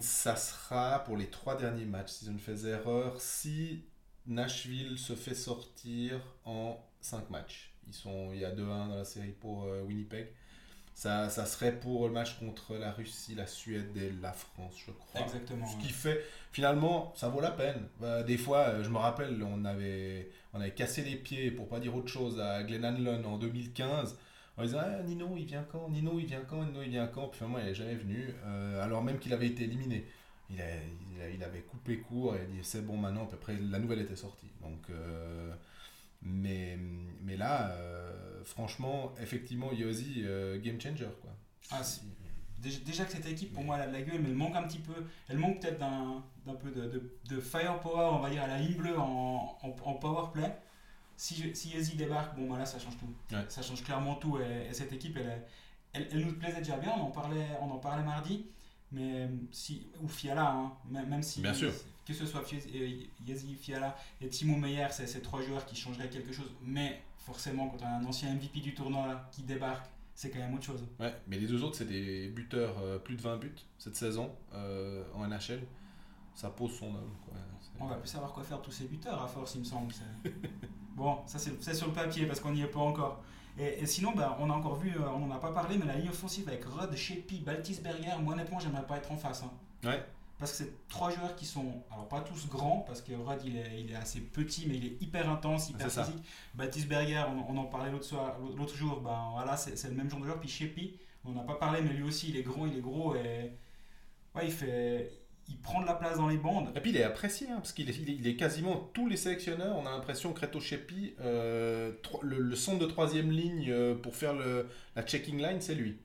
Ça 0.00 0.36
sera 0.36 1.00
pour 1.00 1.16
les 1.16 1.26
trois 1.28 1.56
derniers 1.56 1.86
matchs, 1.86 2.10
si 2.10 2.24
je 2.26 2.30
ne 2.30 2.38
fais 2.38 2.66
erreur, 2.68 3.20
si 3.20 3.82
Nashville 4.26 4.96
se 4.96 5.14
fait 5.16 5.34
sortir 5.34 6.20
en 6.44 6.78
5 7.00 7.30
matchs. 7.30 7.69
Ils 7.90 7.94
sont, 7.94 8.30
il 8.32 8.40
y 8.40 8.44
a 8.46 8.52
2-1 8.52 8.88
dans 8.88 8.96
la 8.96 9.04
série 9.04 9.32
pour 9.40 9.64
euh, 9.64 9.82
Winnipeg. 9.82 10.28
Ça, 10.94 11.30
ça 11.30 11.46
serait 11.46 11.72
pour 11.78 12.06
le 12.08 12.12
match 12.12 12.38
contre 12.38 12.74
la 12.76 12.92
Russie, 12.92 13.34
la 13.34 13.46
Suède 13.46 13.96
et 13.96 14.10
la 14.20 14.32
France, 14.32 14.74
je 14.86 14.92
crois. 14.92 15.22
Exactement. 15.22 15.66
Ce 15.66 15.76
ouais. 15.76 15.82
qui 15.82 15.88
fait, 15.90 16.20
finalement, 16.52 17.12
ça 17.16 17.28
vaut 17.30 17.40
la 17.40 17.52
peine. 17.52 17.88
Bah, 18.00 18.22
des 18.22 18.36
fois, 18.36 18.58
euh, 18.68 18.84
je 18.84 18.90
me 18.90 18.98
rappelle, 18.98 19.42
on 19.42 19.64
avait, 19.64 20.30
on 20.52 20.60
avait 20.60 20.74
cassé 20.74 21.02
les 21.02 21.16
pieds, 21.16 21.50
pour 21.52 21.68
pas 21.68 21.80
dire 21.80 21.94
autre 21.96 22.08
chose, 22.08 22.38
à 22.40 22.62
Glen 22.64 22.84
Hanlon 22.84 23.24
en 23.24 23.38
2015. 23.38 24.18
En 24.58 24.62
disant, 24.62 24.80
Ah, 24.82 25.02
Nino, 25.04 25.36
il 25.38 25.44
vient 25.46 25.64
quand? 25.72 25.88
Nino, 25.88 26.18
il 26.18 26.26
vient 26.26 26.42
quand? 26.48 26.62
Nino, 26.64 26.82
il 26.82 26.90
vient 26.90 27.06
quand? 27.06 27.28
Puis 27.28 27.38
finalement, 27.38 27.58
il 27.60 27.64
n'est 27.66 27.74
jamais 27.74 27.94
venu, 27.94 28.34
euh, 28.44 28.82
alors 28.84 29.02
même 29.02 29.18
qu'il 29.18 29.32
avait 29.32 29.46
été 29.46 29.64
éliminé. 29.64 30.06
Il, 30.50 30.60
a- 30.60 30.64
il, 31.16 31.22
a- 31.22 31.30
il 31.30 31.42
avait 31.44 31.60
coupé 31.62 31.98
court 31.98 32.34
et 32.36 32.40
il 32.50 32.56
dit, 32.58 32.64
c'est 32.64 32.84
bon 32.84 32.96
maintenant, 32.98 33.24
à 33.24 33.26
peu 33.28 33.36
près, 33.38 33.56
la 33.70 33.78
nouvelle 33.78 34.00
était 34.00 34.16
sortie. 34.16 34.48
Donc, 34.60 34.80
euh, 34.90 35.52
mais, 36.22 36.78
mais 37.22 37.36
là, 37.36 37.70
euh, 37.72 38.42
franchement, 38.44 39.12
effectivement, 39.20 39.72
Yossi, 39.72 40.22
euh, 40.24 40.60
game 40.60 40.80
changer, 40.80 41.08
quoi. 41.22 41.30
Ah, 41.70 41.82
c'est- 41.82 42.02
Déjà, 42.58 42.78
déjà 42.84 43.04
que 43.06 43.12
cette 43.12 43.26
équipe, 43.26 43.54
pour 43.54 43.62
moi, 43.64 43.76
elle 43.76 43.82
a 43.84 43.86
de 43.86 43.92
la 43.94 44.02
gueule, 44.02 44.20
mais 44.20 44.28
elle 44.28 44.34
manque 44.34 44.54
un 44.54 44.64
petit 44.64 44.80
peu. 44.80 44.92
Elle 45.30 45.38
manque 45.38 45.60
peut-être 45.62 45.78
d'un 45.78 46.22
d'un 46.44 46.54
peu 46.54 46.70
de, 46.70 46.82
de, 46.88 47.18
de 47.28 47.40
firepower, 47.40 48.10
on 48.12 48.18
va 48.18 48.28
dire, 48.28 48.42
à 48.42 48.46
la 48.48 48.58
ligne 48.58 48.76
bleue 48.76 48.98
en, 48.98 49.58
en, 49.62 49.68
en 49.84 49.94
power 49.94 50.28
play. 50.32 50.54
Si, 51.16 51.54
si 51.54 51.96
débarque, 51.96 52.36
bon, 52.36 52.50
bah 52.50 52.58
là, 52.58 52.66
ça 52.66 52.78
change 52.78 52.98
tout. 52.98 53.34
Ouais. 53.34 53.44
Ça 53.48 53.62
change 53.62 53.82
clairement 53.82 54.14
tout. 54.16 54.38
Et, 54.40 54.66
et 54.68 54.74
cette 54.74 54.92
équipe, 54.92 55.16
elle, 55.94 56.06
elle 56.12 56.26
nous 56.26 56.34
plaisait 56.34 56.58
déjà 56.58 56.76
bien. 56.76 56.92
On 56.98 57.04
en 57.04 57.10
parlait, 57.10 57.46
on 57.62 57.70
en 57.70 57.78
parlait 57.78 58.02
mardi. 58.04 58.44
Mais 58.92 59.28
si, 59.52 59.86
ou 60.02 60.08
Fiala, 60.08 60.50
hein, 60.50 60.72
même, 60.90 61.08
même 61.08 61.22
si. 61.22 61.40
Bien 61.40 61.54
sûr. 61.54 61.72
Que 62.04 62.12
ce 62.12 62.26
soit 62.26 62.42
euh, 62.52 62.90
Yezi, 63.26 63.54
Fiala 63.54 63.96
et 64.20 64.28
Timo 64.28 64.56
Meyer, 64.56 64.88
c'est 64.90 65.06
ces 65.06 65.20
trois 65.20 65.42
joueurs 65.42 65.64
qui 65.64 65.76
changeraient 65.76 66.08
quelque 66.08 66.32
chose. 66.32 66.50
Mais 66.62 67.02
forcément, 67.18 67.68
quand 67.68 67.78
on 67.82 67.86
a 67.86 67.90
un 67.90 68.04
ancien 68.04 68.34
MVP 68.34 68.60
du 68.60 68.74
tournoi 68.74 69.28
qui 69.30 69.42
débarque, 69.42 69.86
c'est 70.14 70.30
quand 70.30 70.40
même 70.40 70.54
autre 70.54 70.64
chose. 70.64 70.84
Ouais, 70.98 71.14
mais 71.28 71.38
les 71.38 71.46
deux 71.46 71.62
autres, 71.62 71.76
c'est 71.76 71.86
des 71.86 72.28
buteurs, 72.28 72.76
euh, 72.82 72.98
plus 72.98 73.14
de 73.14 73.22
20 73.22 73.36
buts 73.36 73.54
cette 73.78 73.94
saison 73.94 74.34
euh, 74.54 75.04
en 75.14 75.26
NHL. 75.26 75.62
Ça 76.34 76.50
pose 76.50 76.76
son 76.76 76.86
homme. 76.86 77.14
Quoi. 77.24 77.34
On 77.80 77.86
va 77.86 77.96
plus 77.96 78.08
savoir 78.08 78.32
quoi 78.32 78.42
faire 78.42 78.60
tous 78.60 78.70
ces 78.70 78.84
buteurs 78.84 79.22
à 79.22 79.26
force, 79.26 79.54
il 79.54 79.60
me 79.60 79.64
semble. 79.64 79.92
bon, 80.96 81.18
ça 81.26 81.38
c'est 81.38 81.62
c'est 81.62 81.74
sur 81.74 81.86
le 81.86 81.92
papier 81.92 82.26
parce 82.26 82.40
qu'on 82.40 82.52
n'y 82.52 82.62
est 82.62 82.66
pas 82.66 82.80
encore. 82.80 83.22
Et, 83.58 83.82
et 83.82 83.86
sinon, 83.86 84.12
bah, 84.12 84.36
on 84.40 84.48
a 84.50 84.54
encore 84.54 84.76
vu, 84.76 84.90
euh, 84.96 85.08
on 85.14 85.18
n'en 85.26 85.34
a 85.34 85.38
pas 85.38 85.52
parlé, 85.52 85.76
mais 85.78 85.86
la 85.86 85.96
ligne 85.96 86.08
offensive 86.08 86.48
avec 86.48 86.64
Rod, 86.64 86.94
Sheppy, 86.96 87.40
Baltisberger, 87.40 88.14
moi 88.22 88.34
honnêtement, 88.34 88.58
j'aimerais 88.60 88.86
pas 88.86 88.96
être 88.98 89.10
en 89.12 89.16
face. 89.16 89.42
hein. 89.42 89.50
Ouais. 89.88 90.02
Parce 90.38 90.52
que 90.52 90.58
c'est 90.58 90.88
trois 90.88 91.10
joueurs 91.10 91.36
qui 91.36 91.44
sont, 91.44 91.82
alors 91.90 92.08
pas 92.08 92.22
tous 92.22 92.48
grands, 92.48 92.78
parce 92.86 93.02
que 93.02 93.12
Rod 93.12 93.38
il 93.44 93.58
est, 93.58 93.80
il 93.82 93.90
est 93.90 93.94
assez 93.96 94.20
petit, 94.20 94.66
mais 94.66 94.76
il 94.76 94.86
est 94.86 95.02
hyper 95.02 95.28
intense, 95.28 95.68
hyper 95.68 95.90
C'est 95.90 96.02
physique. 96.04 96.24
Baltisberger, 96.54 97.24
on, 97.28 97.52
on 97.54 97.58
en 97.58 97.64
parlait 97.64 97.90
l'autre 97.90 98.04
soir- 98.06 98.36
l'autre 98.56 98.74
jour, 98.74 99.00
ben 99.02 99.28
voilà, 99.34 99.56
c'est 99.58 99.76
c'est 99.76 99.88
le 99.88 99.94
même 99.94 100.08
genre 100.08 100.20
de 100.20 100.24
joueur. 100.24 100.40
Puis 100.40 100.48
Sheppy, 100.48 100.96
on 101.26 101.32
n'en 101.32 101.42
a 101.42 101.44
pas 101.44 101.56
parlé, 101.56 101.82
mais 101.82 101.92
lui 101.92 102.04
aussi, 102.04 102.30
il 102.30 102.36
est 102.38 102.42
gros, 102.42 102.66
il 102.66 102.78
est 102.78 102.80
gros 102.80 103.14
et 103.16 103.52
ouais, 104.34 104.44
il 104.46 104.52
fait, 104.52 105.10
il 105.50 105.58
prend 105.58 105.80
de 105.82 105.86
la 105.86 105.94
place 105.94 106.16
dans 106.16 106.28
les 106.28 106.38
bandes. 106.38 106.72
Et 106.76 106.80
puis 106.80 106.90
il 106.90 106.96
est 106.96 107.02
apprécié, 107.04 107.48
hein, 107.50 107.56
parce 107.56 107.72
qu'il 107.72 107.90
est, 107.90 107.96
il 107.98 108.08
est, 108.08 108.14
il 108.14 108.26
est 108.26 108.36
quasiment 108.36 108.76
tous 108.94 109.08
les 109.08 109.16
sélectionneurs. 109.16 109.76
On 109.76 109.84
a 109.86 109.90
l'impression 109.90 110.32
que 110.32 110.40
Reto 110.40 110.60
Shepi, 110.60 111.14
euh, 111.20 111.92
le, 112.22 112.38
le 112.38 112.56
centre 112.56 112.78
de 112.78 112.86
troisième 112.86 113.30
ligne 113.30 113.66
euh, 113.70 113.94
pour 113.94 114.14
faire 114.16 114.32
le, 114.34 114.68
la 114.96 115.02
checking 115.02 115.38
line, 115.38 115.60
c'est 115.60 115.74
lui. 115.74 115.98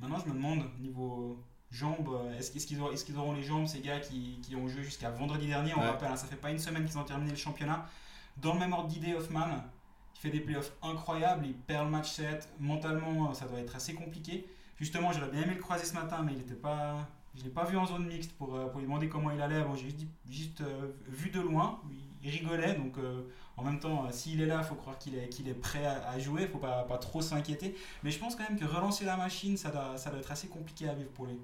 Maintenant, 0.00 0.18
je 0.24 0.28
me 0.30 0.34
demande, 0.34 0.62
niveau 0.80 1.38
jambes, 1.70 2.08
est-ce 2.38 2.56
est-ce 2.56 2.66
qu'ils 2.66 2.80
auront, 2.80 2.92
est-ce 2.92 3.04
qu'ils 3.04 3.16
auront 3.16 3.32
les 3.34 3.42
jambes, 3.42 3.66
ces 3.66 3.80
gars 3.80 3.98
qui, 3.98 4.38
qui 4.42 4.54
ont 4.56 4.68
joué 4.68 4.82
jusqu'à 4.84 5.10
vendredi 5.10 5.46
dernier 5.48 5.72
On 5.74 5.80
Ouais. 5.80 5.86
rappelle, 5.86 6.10
hein, 6.12 6.16
ça 6.16 6.26
fait 6.26 6.36
pas 6.36 6.50
une 6.50 6.58
semaine 6.58 6.84
qu'ils 6.84 6.98
ont 6.98 7.04
terminé 7.04 7.30
le 7.30 7.36
championnat. 7.36 7.86
Dans 8.36 8.54
le 8.54 8.60
même 8.60 8.72
ordre 8.72 8.88
d'idée, 8.88 9.14
Hoffman, 9.14 9.46
il 10.16 10.20
fait 10.20 10.30
des 10.30 10.40
playoffs 10.40 10.72
incroyables, 10.82 11.46
il 11.46 11.54
perd 11.54 11.84
le 11.86 11.90
match 11.90 12.10
7. 12.12 12.48
Mentalement, 12.60 13.34
ça 13.34 13.46
doit 13.46 13.58
être 13.60 13.74
assez 13.76 13.94
compliqué. 13.94 14.46
Justement, 14.78 15.12
j'aurais 15.12 15.30
bien 15.30 15.42
aimé 15.42 15.54
le 15.54 15.60
croiser 15.60 15.84
ce 15.84 15.94
matin, 15.94 16.22
mais 16.24 16.32
il 16.34 16.40
était 16.40 16.54
pas. 16.54 17.08
Je 17.36 17.42
l'ai 17.42 17.50
pas 17.50 17.64
vu 17.64 17.76
en 17.76 17.84
zone 17.84 18.06
mixte 18.06 18.32
pour, 18.32 18.54
euh, 18.54 18.66
pour 18.68 18.78
lui 18.78 18.86
demander 18.86 19.08
comment 19.08 19.30
il 19.32 19.40
allait. 19.40 19.62
Bon, 19.62 19.74
j'ai 19.74 19.88
juste, 20.30 20.60
euh, 20.60 20.92
vu 21.08 21.30
de 21.30 21.40
loin, 21.40 21.80
il 22.22 22.30
rigolait. 22.30 22.74
Donc, 22.74 22.96
euh, 22.98 23.22
en 23.56 23.64
même 23.64 23.80
temps, 23.80 24.08
s'il 24.12 24.40
est 24.40 24.46
là, 24.46 24.60
il 24.62 24.64
faut 24.64 24.76
croire 24.76 24.98
qu'il 24.98 25.16
est, 25.16 25.28
qu'il 25.28 25.48
est 25.48 25.54
prêt 25.54 25.84
à, 25.84 26.18
jouer. 26.20 26.42
Il 26.42 26.48
faut 26.48 26.58
pas, 26.58 26.84
pas 26.84 26.98
trop 26.98 27.20
s'inquiéter. 27.20 27.74
Mais 28.04 28.12
je 28.12 28.20
pense 28.20 28.36
quand 28.36 28.48
même 28.48 28.58
que 28.58 28.64
relancer 28.64 29.04
la 29.04 29.16
machine, 29.16 29.56
ça 29.56 29.70
doit, 29.70 29.96
ça 29.98 30.10
doit 30.10 30.20
être 30.20 30.30
assez 30.30 30.46
compliqué 30.46 30.88
à 30.88 30.94
vivre 30.94 31.10
pour 31.10 31.26
lui. 31.26 31.38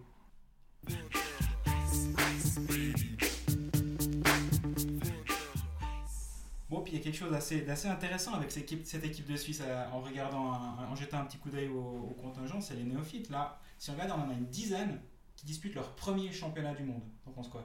Bon, 6.68 6.82
puis 6.82 6.92
il 6.92 6.98
y 6.98 7.00
a 7.00 7.02
quelque 7.02 7.16
chose 7.16 7.32
d'assez 7.32 7.88
intéressant 7.88 8.34
avec 8.34 8.52
cette 8.52 8.62
équipe, 8.62 8.86
cette 8.86 9.04
équipe 9.04 9.26
de 9.26 9.34
Suisse 9.34 9.60
en 9.92 10.00
regardant, 10.00 10.52
en 10.88 10.94
jetant 10.94 11.18
un 11.18 11.24
petit 11.24 11.38
coup 11.38 11.50
d'œil 11.50 11.68
au, 11.68 12.10
au 12.10 12.14
contingent, 12.14 12.60
c'est 12.60 12.76
les 12.76 12.84
néophytes. 12.84 13.28
Là, 13.28 13.58
si 13.76 13.90
on 13.90 13.94
regarde, 13.94 14.12
on 14.16 14.22
en 14.22 14.30
a 14.30 14.34
une 14.34 14.46
dizaine 14.46 15.00
qui 15.40 15.46
disputent 15.46 15.74
leur 15.74 15.94
premier 15.94 16.30
championnat 16.32 16.74
du 16.74 16.84
monde. 16.84 17.00
T'en 17.24 17.30
penses 17.30 17.48
quoi? 17.48 17.64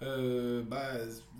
Euh, 0.00 0.62
bah, 0.62 0.92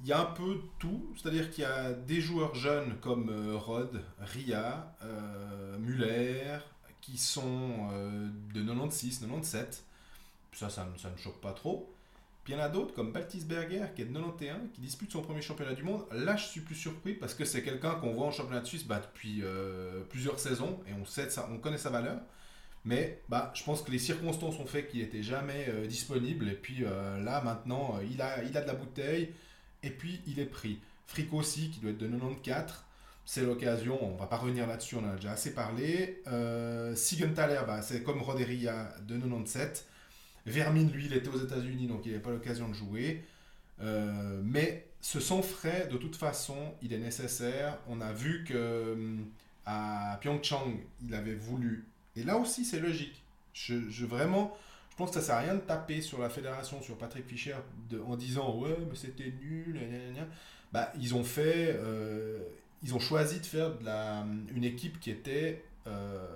il 0.02 0.08
y 0.08 0.12
a 0.12 0.20
un 0.20 0.32
peu 0.32 0.60
tout, 0.78 1.14
c'est-à-dire 1.16 1.50
qu'il 1.50 1.62
y 1.62 1.66
a 1.66 1.94
des 1.94 2.20
joueurs 2.20 2.54
jeunes 2.54 2.98
comme 3.00 3.30
euh, 3.30 3.56
Rod, 3.56 4.02
Ria, 4.20 4.94
euh, 5.02 5.78
Muller, 5.78 6.58
qui 7.00 7.16
sont 7.16 7.88
de 8.52 8.60
96, 8.60 9.20
97. 9.20 9.82
Ça, 10.52 10.68
ça, 10.68 10.86
ça 10.98 11.10
ne 11.10 11.16
choque 11.16 11.40
pas 11.40 11.52
trop. 11.52 11.90
Puis 12.44 12.52
il 12.52 12.56
y 12.56 12.60
en 12.60 12.62
a 12.62 12.68
d'autres 12.68 12.92
comme 12.94 13.12
Baltisberger 13.12 13.86
qui 13.96 14.02
est 14.02 14.04
de 14.04 14.12
91, 14.12 14.72
qui 14.74 14.82
dispute 14.82 15.10
son 15.10 15.22
premier 15.22 15.40
championnat 15.40 15.72
du 15.72 15.84
monde. 15.84 16.04
Là, 16.12 16.36
je 16.36 16.44
suis 16.44 16.60
plus 16.60 16.74
surpris 16.74 17.14
parce 17.14 17.32
que 17.34 17.46
c'est 17.46 17.62
quelqu'un 17.62 17.94
qu'on 17.94 18.12
voit 18.12 18.26
en 18.26 18.30
championnat 18.30 18.60
de 18.60 18.66
Suisse 18.66 18.86
bah, 18.86 19.00
depuis 19.00 19.42
plusieurs 20.10 20.38
saisons 20.38 20.80
et 20.86 20.92
on, 20.92 21.06
sait 21.06 21.30
ça, 21.30 21.48
on 21.50 21.56
connaît 21.56 21.78
sa 21.78 21.90
valeur. 21.90 22.20
Mais 22.84 23.20
bah, 23.28 23.52
je 23.54 23.62
pense 23.62 23.82
que 23.82 23.90
les 23.90 23.98
circonstances 23.98 24.58
ont 24.58 24.66
fait 24.66 24.86
qu'il 24.86 25.00
n'était 25.00 25.22
jamais 25.22 25.66
euh, 25.68 25.86
disponible. 25.86 26.48
Et 26.48 26.54
puis 26.54 26.84
euh, 26.84 27.22
là, 27.22 27.40
maintenant, 27.42 27.96
euh, 27.96 28.04
il, 28.10 28.20
a, 28.20 28.42
il 28.42 28.56
a 28.56 28.60
de 28.60 28.66
la 28.66 28.74
bouteille. 28.74 29.32
Et 29.82 29.90
puis, 29.90 30.20
il 30.26 30.40
est 30.40 30.46
pris. 30.46 30.80
Frick 31.06 31.32
aussi, 31.32 31.70
qui 31.70 31.80
doit 31.80 31.90
être 31.90 31.98
de 31.98 32.06
94. 32.08 32.84
C'est 33.24 33.42
l'occasion, 33.42 33.98
on 34.02 34.16
va 34.16 34.26
pas 34.26 34.36
revenir 34.36 34.66
là-dessus, 34.66 34.96
on 34.96 35.04
en 35.04 35.10
a 35.10 35.14
déjà 35.14 35.32
assez 35.32 35.54
parlé. 35.54 36.22
Sigenthaler, 36.96 37.60
bah, 37.66 37.80
c'est 37.80 38.02
comme 38.02 38.20
Roderia 38.20 38.92
de 39.06 39.16
97. 39.16 39.86
Vermin, 40.46 40.88
lui, 40.88 41.06
il 41.06 41.12
était 41.12 41.28
aux 41.28 41.38
États-Unis, 41.38 41.86
donc 41.86 42.04
il 42.04 42.10
n'avait 42.10 42.22
pas 42.22 42.30
l'occasion 42.30 42.68
de 42.68 42.74
jouer. 42.74 43.24
mais 44.42 44.86
ce 45.00 45.20
sang 45.20 45.40
frais, 45.42 45.88
de 45.90 45.96
toute 45.98 46.16
façon, 46.16 46.74
il 46.82 46.92
est 46.92 46.98
nécessaire. 46.98 47.78
On 47.88 48.00
a 48.00 48.12
vu 48.12 48.42
que 48.44 48.96
à 49.66 50.18
Pyeongchang, 50.20 50.80
il 51.04 51.14
avait 51.14 51.34
voulu 51.34 51.86
et 52.16 52.24
là 52.24 52.36
aussi, 52.36 52.64
c'est 52.64 52.80
logique. 52.80 53.22
Je, 53.52 54.04
vraiment, 54.04 54.56
je 54.90 54.96
pense 54.96 55.10
que 55.10 55.14
ça 55.16 55.22
sert 55.22 55.34
à 55.36 55.40
rien 55.40 55.54
de 55.54 55.60
taper 55.60 56.00
sur 56.00 56.20
la 56.20 56.30
fédération, 56.30 56.80
sur 56.82 56.96
Patrick 56.96 57.26
Fischer, 57.26 57.56
en 58.06 58.16
disant 58.16 58.56
ouais, 58.58 58.76
mais 58.88 58.96
c'était 58.96 59.32
nul. 59.40 59.78
Bah, 60.72 60.92
ils 60.98 61.14
ont 61.14 61.24
fait, 61.24 61.76
euh, 61.78 62.38
ils 62.82 62.94
ont 62.94 63.00
choisi 63.00 63.40
de 63.40 63.46
faire 63.46 63.72
une 64.54 64.64
équipe 64.64 65.00
qui 65.00 65.10
était 65.10 65.64
euh, 65.86 66.26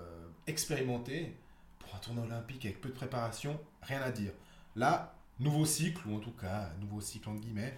expérimentée 0.47 1.35
pour 1.79 1.95
un 1.95 1.99
tournoi 1.99 2.25
olympique 2.25 2.65
avec 2.67 2.81
peu 2.81 2.89
de 2.89 2.95
préparation, 2.95 3.59
rien 3.83 4.03
à 4.03 4.11
dire. 4.11 4.33
Là, 4.75 5.15
nouveau 5.41 5.65
cycle, 5.65 6.07
ou 6.07 6.17
en 6.17 6.21
tout 6.21 6.33
cas, 6.33 6.71
nouveau 6.81 7.01
cycle 7.01 7.29
entre 7.29 7.41
guillemets, 7.41 7.75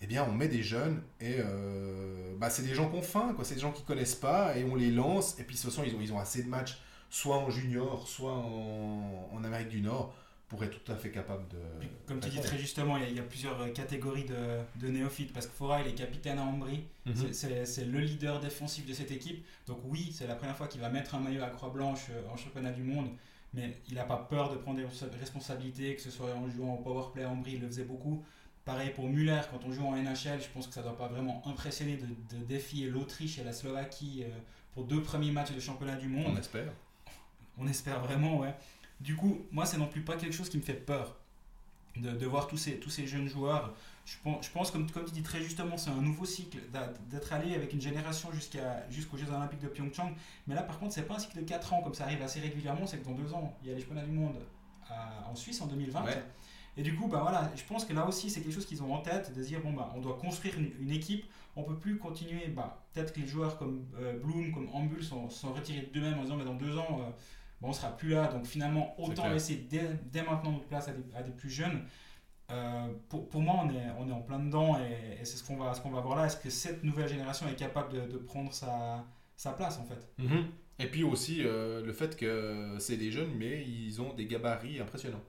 eh 0.00 0.06
bien, 0.06 0.24
on 0.24 0.32
met 0.32 0.48
des 0.48 0.62
jeunes 0.62 1.02
et 1.20 1.36
euh, 1.38 2.36
bah, 2.38 2.50
c'est 2.50 2.62
des 2.62 2.74
gens 2.74 2.88
qu'on 2.88 3.02
faim, 3.02 3.32
quoi. 3.34 3.44
C'est 3.44 3.56
des 3.56 3.60
gens 3.60 3.72
qui 3.72 3.82
connaissent 3.82 4.14
pas 4.14 4.56
et 4.56 4.62
on 4.62 4.76
les 4.76 4.92
lance. 4.92 5.38
Et 5.40 5.42
puis, 5.42 5.56
de 5.56 5.60
toute 5.60 5.70
façon, 5.70 5.82
ils 5.84 5.94
ont, 5.94 6.00
ils 6.00 6.12
ont 6.12 6.20
assez 6.20 6.42
de 6.44 6.48
matchs 6.48 6.78
soit 7.10 7.36
en 7.36 7.50
junior, 7.50 8.06
soit 8.06 8.32
en, 8.32 9.42
Amérique 9.44 9.68
du 9.68 9.80
Nord, 9.80 10.14
pour 10.48 10.64
être 10.64 10.82
tout 10.82 10.92
à 10.92 10.96
fait 10.96 11.10
capable 11.10 11.46
de. 11.48 11.58
comme 12.06 12.20
tu 12.20 12.30
dis 12.30 12.40
très 12.40 12.58
justement, 12.58 12.96
il 12.96 13.14
y, 13.14 13.18
a, 13.18 13.22
plusieurs 13.22 13.60
euh, 13.60 13.68
catégories 13.68 14.24
de, 14.24 14.88
néophytes 14.88 15.32
parce 15.32 15.46
que 15.46 15.52
Fora, 15.52 15.80
il 15.82 15.88
est 15.88 15.94
capitaine 15.94 16.38
à 16.38 16.42
Ambry, 16.42 16.84
mhm. 17.06 17.32
c'est 17.32 17.84
le 17.84 17.98
leader 17.98 18.40
défensif 18.40 18.86
de 18.86 18.92
cette 18.92 19.10
équipe. 19.10 19.44
Donc, 19.66 19.78
oui, 19.84 20.10
c'est 20.12 20.26
la 20.26 20.34
première 20.34 20.56
fois 20.56 20.66
qu'il 20.66 20.80
va 20.80 20.88
mettre 20.88 21.14
un 21.14 21.20
maillot 21.20 21.42
à 21.42 21.50
Croix-Blanche 21.50 22.06
euh, 22.10 22.32
en 22.32 22.36
championnat 22.36 22.72
du 22.72 22.82
monde, 22.82 23.10
mais 23.54 23.76
il 23.88 23.94
n'a 23.94 24.04
pas 24.04 24.16
peur 24.16 24.50
de 24.50 24.56
prendre 24.56 24.78
des 24.78 25.18
responsabilités, 25.18 25.94
que 25.94 26.02
ce 26.02 26.10
soit 26.10 26.34
en 26.34 26.48
jouant 26.48 26.74
au 26.74 26.78
powerplay 26.78 27.24
à 27.24 27.30
Ambry, 27.30 27.52
il 27.54 27.60
le 27.60 27.66
faisait 27.68 27.84
beaucoup. 27.84 28.24
Pareil 28.64 28.90
pour 28.90 29.08
Muller, 29.08 29.40
quand 29.50 29.60
on 29.66 29.72
joue 29.72 29.86
en 29.86 29.96
NHL, 29.96 30.42
je 30.42 30.48
pense 30.52 30.66
que 30.66 30.74
ça 30.74 30.80
ne 30.80 30.86
doit 30.86 30.96
pas 30.98 31.08
vraiment 31.08 31.42
impressionner 31.46 31.96
de, 31.96 32.36
défier 32.44 32.88
l'Autriche 32.90 33.38
et 33.38 33.44
la 33.44 33.54
Slovaquie 33.54 34.24
euh, 34.24 34.28
pour 34.72 34.84
deux 34.84 35.02
premiers 35.02 35.30
matchs 35.30 35.52
de 35.52 35.60
championnat 35.60 35.96
du 35.96 36.06
monde. 36.06 36.34
On 36.34 36.38
espère. 36.38 36.70
On 37.58 37.66
espère 37.66 38.00
vraiment, 38.00 38.38
ouais. 38.38 38.54
Du 39.00 39.16
coup, 39.16 39.40
moi, 39.52 39.66
c'est 39.66 39.78
non 39.78 39.86
plus 39.86 40.02
pas 40.02 40.16
quelque 40.16 40.34
chose 40.34 40.48
qui 40.48 40.56
me 40.56 40.62
fait 40.62 40.74
peur 40.74 41.16
de, 41.96 42.26
voir 42.26 42.46
tous 42.46 42.56
ces, 42.56 42.78
tous 42.78 42.90
ces 42.90 43.06
jeunes 43.06 43.28
joueurs. 43.28 43.74
Je 44.04 44.16
pense, 44.22 44.46
je 44.46 44.50
pense 44.50 44.70
comme, 44.70 44.90
comme 44.90 45.04
tu 45.04 45.12
dis 45.12 45.22
très 45.22 45.42
justement, 45.42 45.76
c'est 45.76 45.90
un 45.90 46.00
nouveau 46.00 46.24
cycle 46.24 46.58
d'être 47.10 47.32
allé 47.32 47.54
avec 47.54 47.72
une 47.72 47.80
génération 47.80 48.30
jusqu'aux 48.90 49.16
Jeux 49.16 49.28
Olympiques 49.28 49.60
de 49.60 49.68
Pyeongchang. 49.68 50.14
Mais 50.46 50.54
là, 50.54 50.62
par 50.62 50.78
contre, 50.78 50.94
c'est 50.94 51.02
pas 51.02 51.16
un 51.16 51.18
cycle 51.18 51.36
de 51.38 51.42
4 51.42 51.74
ans 51.74 51.82
comme 51.82 51.94
ça 51.94 52.04
arrive 52.04 52.22
assez 52.22 52.40
régulièrement, 52.40 52.86
c'est 52.86 52.98
que 52.98 53.04
dans 53.04 53.14
2 53.14 53.34
ans, 53.34 53.56
il 53.62 53.68
y 53.68 53.72
a 53.72 53.74
les 53.74 53.80
championnats 53.80 54.04
du 54.04 54.12
monde 54.12 54.36
en 55.28 55.34
Suisse 55.34 55.60
en 55.60 55.66
2020. 55.66 56.04
Et 56.78 56.82
du 56.82 56.94
coup, 56.94 57.08
bah 57.08 57.18
voilà, 57.22 57.50
je 57.56 57.64
pense 57.64 57.84
que 57.84 57.92
là 57.92 58.06
aussi, 58.06 58.30
c'est 58.30 58.40
quelque 58.40 58.54
chose 58.54 58.64
qu'ils 58.64 58.82
ont 58.84 58.94
en 58.94 59.00
tête, 59.00 59.34
de 59.36 59.42
dire, 59.42 59.60
bon, 59.60 59.72
bah, 59.72 59.92
on 59.96 60.00
doit 60.00 60.16
construire 60.16 60.54
une, 60.56 60.90
équipe, 60.92 61.24
on 61.56 61.64
peut 61.64 61.74
plus 61.74 61.98
continuer, 61.98 62.46
bah, 62.46 62.84
peut-être 62.94 63.12
que 63.12 63.18
les 63.18 63.26
joueurs 63.26 63.58
comme 63.58 63.84
euh, 63.98 64.16
Bloom, 64.20 64.52
comme 64.52 64.68
Ambul 64.72 65.02
sont, 65.02 65.28
sont 65.28 65.52
retirés 65.52 65.90
d'eux-mêmes 65.92 66.20
en 66.20 66.22
disant, 66.22 66.36
mais 66.36 66.44
dans 66.44 66.54
deux 66.54 66.78
ans, 66.78 67.00
euh, 67.00 67.10
bon, 67.60 67.68
on 67.68 67.72
sera 67.72 67.96
plus 67.96 68.10
là. 68.10 68.28
Donc 68.28 68.46
finalement, 68.46 68.94
autant 69.00 69.28
laisser 69.28 69.56
dès, 69.56 69.88
dès, 70.10 70.22
maintenant 70.22 70.52
notre 70.52 70.66
place 70.66 70.88
à 70.88 70.92
des, 70.92 71.04
à 71.14 71.22
des 71.22 71.32
plus 71.32 71.50
jeunes. 71.50 71.84
Euh, 72.50 72.88
pour, 73.10 73.28
pour, 73.28 73.42
moi, 73.42 73.56
on 73.62 73.68
est, 73.70 73.90
on 73.98 74.08
est 74.08 74.12
en 74.12 74.22
plein 74.22 74.38
dedans 74.38 74.78
et, 74.78 75.22
c'est 75.24 75.36
ce 75.36 75.44
qu'on 75.44 75.56
va, 75.56 75.74
ce 75.74 75.82
qu'on 75.82 75.90
va 75.90 76.00
voir 76.00 76.16
là. 76.16 76.26
Est-ce 76.26 76.38
que 76.38 76.48
cette 76.48 76.82
nouvelle 76.82 77.08
génération 77.08 77.46
est 77.46 77.56
capable 77.56 77.92
de, 77.92 78.10
de 78.10 78.16
prendre 78.16 78.52
sa, 78.52 79.04
sa, 79.36 79.52
place 79.52 79.78
en 79.78 79.84
fait? 79.84 80.08
Mhm. 80.18 80.46
Et 80.78 80.86
puis 80.86 81.02
aussi 81.02 81.42
euh, 81.44 81.84
le 81.84 81.92
fait 81.92 82.16
que 82.16 82.76
c'est 82.78 82.96
des 82.96 83.10
jeunes, 83.10 83.32
mais 83.36 83.64
ils 83.66 84.00
ont 84.00 84.14
des 84.14 84.26
gabarits 84.26 84.80
impressionnants. 84.80 85.22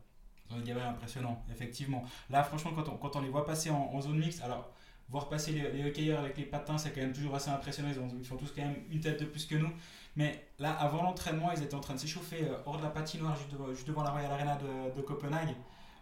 Ils 0.50 0.56
ont 0.56 0.60
des 0.60 0.66
gabarits 0.66 0.90
impressionnants, 0.90 1.44
effectivement. 1.52 2.06
Là, 2.30 2.44
franchement, 2.44 2.72
quand 2.76 2.88
on, 2.88 2.98
quand 2.98 3.16
on 3.16 3.22
les 3.22 3.30
voit 3.30 3.46
passer 3.46 3.70
en, 3.70 4.00
zone 4.00 4.20
mixte, 4.20 4.42
alors 4.42 4.72
voir 5.10 5.30
passer 5.30 5.52
les, 5.52 5.72
les 5.72 5.88
hockeyeurs 5.90 6.20
avec 6.20 6.38
les 6.38 6.46
patins, 6.46 6.78
c'est 6.78 6.92
quand 6.92 7.02
même 7.02 7.14
toujours 7.14 7.36
assez 7.36 7.50
impressionnant. 7.50 7.90
Ils, 7.92 8.00
ont, 8.00 8.08
ils 8.20 8.26
font 8.26 8.38
tous 8.38 8.52
quand 8.56 8.62
même 8.62 8.76
une 8.92 9.00
tête 9.00 9.20
de 9.20 9.26
plus 9.26 9.46
que 9.46 9.56
nous. 9.56 9.72
Mais 10.16 10.48
là, 10.60 10.72
avant 10.74 11.04
l'entraînement, 11.04 11.52
ils 11.52 11.64
étaient 11.64 11.76
en 11.76 11.80
train 11.80 11.94
de 11.94 12.00
s'échauffer 12.00 12.44
euh, 12.44 12.58
hors 12.66 12.78
de 12.78 12.84
la 12.84 12.90
patinoire, 12.90 13.36
juste 13.36 13.88
devant, 13.88 14.04
la 14.04 14.12
Royal 14.12 14.32
Arena 14.32 14.58
de, 14.96 15.02
Copenhague. 15.02 15.56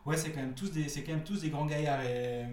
Ouais, 0.06 0.18
c'est 0.18 0.32
quand, 0.32 0.42
même 0.42 0.56
tous 0.56 0.72
des, 0.72 0.86
quand 0.86 1.12
même 1.12 1.24
tous 1.24 1.42
des 1.42 1.50
grands 1.50 1.66
gaillards. 1.66 2.04
Et, 2.04 2.46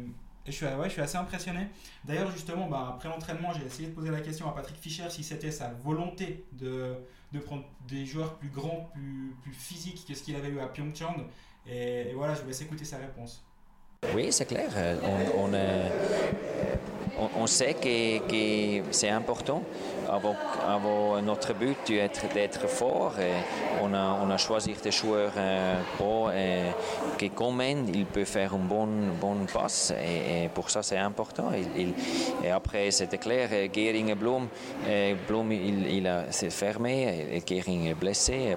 je, 0.47 0.53
suis, 0.53 0.67
ouais, 0.67 0.87
je 0.87 0.91
suis 0.91 1.01
assez 1.01 1.17
impressionné. 1.17 1.69
D'ailleurs, 2.05 2.31
justement, 2.31 2.69
bah, 2.69 2.93
après 2.95 3.09
l'entraînement, 3.09 3.53
j'ai 3.53 3.65
essayé 3.65 3.89
de 3.89 3.95
poser 3.95 4.11
la 4.11 4.21
question 4.21 4.49
à 4.49 4.53
Patrick 4.53 4.77
Fischer 4.77 5.09
si 5.09 5.25
c'était 5.25 5.51
sa 5.51 5.71
volonté 5.73 6.45
de, 6.53 6.97
de 7.33 7.39
prendre 7.39 7.65
des 7.89 8.05
joueurs 8.05 8.37
plus 8.37 8.51
grands, 8.51 8.91
plus, 8.93 9.35
plus 9.43 9.53
physiques 9.53 10.05
que 10.07 10.15
ce 10.15 10.23
qu'il 10.23 10.37
avait 10.37 10.49
eu 10.49 10.61
à 10.61 10.67
Pyeongchang. 10.67 11.25
Et, 11.67 12.13
voilà, 12.15 12.35
je 12.35 12.43
vous 12.43 12.49
laisse 12.49 12.61
écouter 12.61 12.85
sa 12.85 12.99
réponse. 12.99 13.45
Oui, 14.15 14.29
c'est 14.31 14.47
clair. 14.47 14.69
Euh, 14.77 14.97
on, 15.37 15.53
on, 17.21 17.31
on, 17.43 17.47
sait 17.47 17.75
que, 17.75 18.83
c'est 18.91 19.09
important. 19.09 19.63
Avant, 20.09 21.21
notre 21.23 21.55
but 21.55 21.77
d'être 22.35 22.69
fort, 22.69 23.15
on, 23.83 23.93
a, 23.95 24.19
on 24.23 24.31
a 24.31 24.37
choisi 24.37 24.75
des 24.83 24.91
joueurs 24.91 25.33
euh, 25.37 26.71
qui, 27.19 27.31
quand 27.31 27.53
même, 27.53 27.87
il 27.93 28.07
peut 28.07 28.25
faire 28.25 28.55
une 28.55 28.67
bonne, 28.67 29.13
bonne 29.21 29.47
passe. 29.53 29.93
Et, 29.93 30.49
pour 30.49 30.71
ça, 30.71 30.83
c'est 30.83 30.99
important. 30.99 31.51
et 31.53 32.51
après, 32.51 32.91
c'était 32.91 33.19
clair, 33.19 33.49
Gering 33.73 34.11
et 34.11 34.15
Blum, 34.15 34.49
et 34.89 35.15
Blum, 35.27 35.51
il, 35.53 35.87
il 35.87 36.25
s'est 36.31 36.51
fermé, 36.51 37.43
Gering 37.47 37.87
est 37.87 37.95
blessé. 37.95 38.57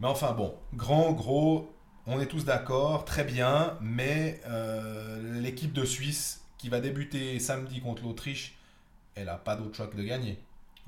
Mais 0.00 0.08
enfin, 0.08 0.32
bon, 0.32 0.54
grand, 0.74 1.12
gros, 1.12 1.68
on 2.10 2.20
est 2.20 2.26
tous 2.26 2.44
d'accord, 2.44 3.04
très 3.04 3.22
bien, 3.22 3.78
mais 3.80 4.40
euh, 4.46 5.40
l'équipe 5.40 5.72
de 5.72 5.84
Suisse 5.84 6.44
qui 6.58 6.68
va 6.68 6.80
débuter 6.80 7.38
samedi 7.38 7.80
contre 7.80 8.02
l'Autriche, 8.02 8.58
elle 9.14 9.26
n'a 9.26 9.36
pas 9.36 9.54
d'autre 9.54 9.76
choix 9.76 9.86
que 9.86 9.96
de 9.96 10.02
gagner. 10.02 10.38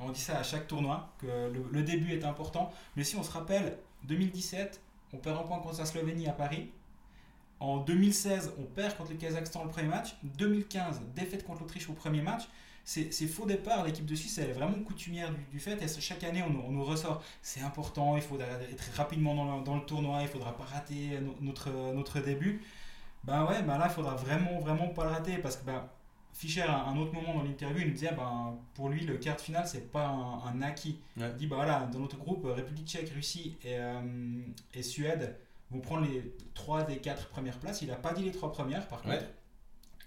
On 0.01 0.11
dit 0.11 0.21
ça 0.21 0.39
à 0.39 0.43
chaque 0.43 0.67
tournoi, 0.67 1.13
que 1.19 1.53
le, 1.71 1.83
début 1.83 2.13
est 2.13 2.25
important. 2.25 2.73
Mais 2.97 3.05
si 3.05 3.15
on 3.15 3.23
se 3.23 3.31
rappelle, 3.31 3.79
2017, 4.05 4.81
on 5.13 5.19
perd 5.19 5.39
un 5.39 5.43
point 5.43 5.61
contre 5.61 5.79
la 5.79 5.87
Slovénie 5.87 6.27
à 6.27 6.33
Paris. 6.33 6.71
En 7.61 7.77
2016, 7.77 8.55
on 8.59 8.65
perd 8.65 8.97
contre 8.97 9.13
le 9.13 9.17
Kazakhstan 9.17 9.63
le 9.63 9.71
premier 9.71 9.89
match. 9.89 10.17
2015, 10.25 11.03
défaite 11.15 11.45
contre 11.45 11.61
l'Autriche 11.61 11.89
au 11.89 11.93
premier 11.93 12.23
match. 12.23 12.43
C'est 12.85 13.27
faux 13.27 13.47
départ. 13.47 13.85
L'équipe 13.85 14.07
de 14.07 14.15
Suisse, 14.15 14.39
elle 14.39 14.51
est 14.51 14.55
vraiment 14.55 14.83
coutumière 14.83 15.31
du, 15.51 15.61
fait. 15.61 15.81
Et 15.83 16.01
chaque 16.01 16.25
année, 16.25 16.43
on, 16.43 16.71
nous 16.71 16.85
ressort. 16.85 17.23
C'est 17.41 17.61
important, 17.61 18.17
il 18.17 18.23
faut 18.23 18.39
être 18.39 18.97
rapidement 18.97 19.35
dans 19.35 19.59
le, 19.59 19.65
dans 19.65 19.77
le 19.77 19.83
tournoi, 19.83 20.19
il 20.21 20.25
ne 20.25 20.29
faudra 20.29 20.57
pas 20.57 20.65
rater 20.65 21.19
notre, 21.41 21.71
notre 21.95 22.21
début. 22.21 22.63
Ben 23.25 23.45
ouais, 23.45 23.63
ben 23.63 23.79
là, 23.79 23.87
il 23.89 23.95
faudra 23.95 24.17
vraiment, 24.17 24.59
vraiment 24.59 24.89
pas 24.89 25.05
le 25.05 25.11
rater 25.11 25.39
parce 25.39 25.57
que 25.57 25.65
ben, 25.65 25.89
Fischer, 26.33 26.63
à 26.63 26.87
un 26.87 26.97
autre 26.97 27.13
moment 27.13 27.35
dans 27.35 27.43
l'interview, 27.43 27.83
il 27.83 27.89
nous 27.89 27.93
disait 27.93 28.13
ben, 28.17 28.59
pour 28.75 28.89
lui, 28.89 29.05
le 29.05 29.17
quart 29.19 29.37
de 29.37 29.41
finale, 29.41 29.67
c'est 29.67 29.93
pas 29.93 30.09
un, 30.09 30.63
acquis. 30.63 30.99
Il 31.17 31.35
dit 31.37 31.47
ben 31.47 31.57
voilà, 31.57 31.89
dans 31.93 32.01
notre 32.01 32.17
groupe, 32.17 32.45
République 32.47 32.87
tchèque, 32.87 33.11
Russie 33.11 33.57
et, 33.63 33.77
euh, 33.79 34.43
et, 34.75 34.83
Suède 34.83 35.37
vont 35.71 35.81
prendre 35.81 36.07
les 36.07 36.35
trois 36.55 36.83
des 36.85 36.97
quatre 36.97 37.29
premières 37.29 37.59
places. 37.59 37.83
Il 37.83 37.89
n'a 37.89 37.97
pas 37.97 38.13
dit 38.13 38.25
les 38.25 38.33
trois 38.33 38.51
premières, 38.51 38.89
par 38.89 39.03
contre. 39.03 39.25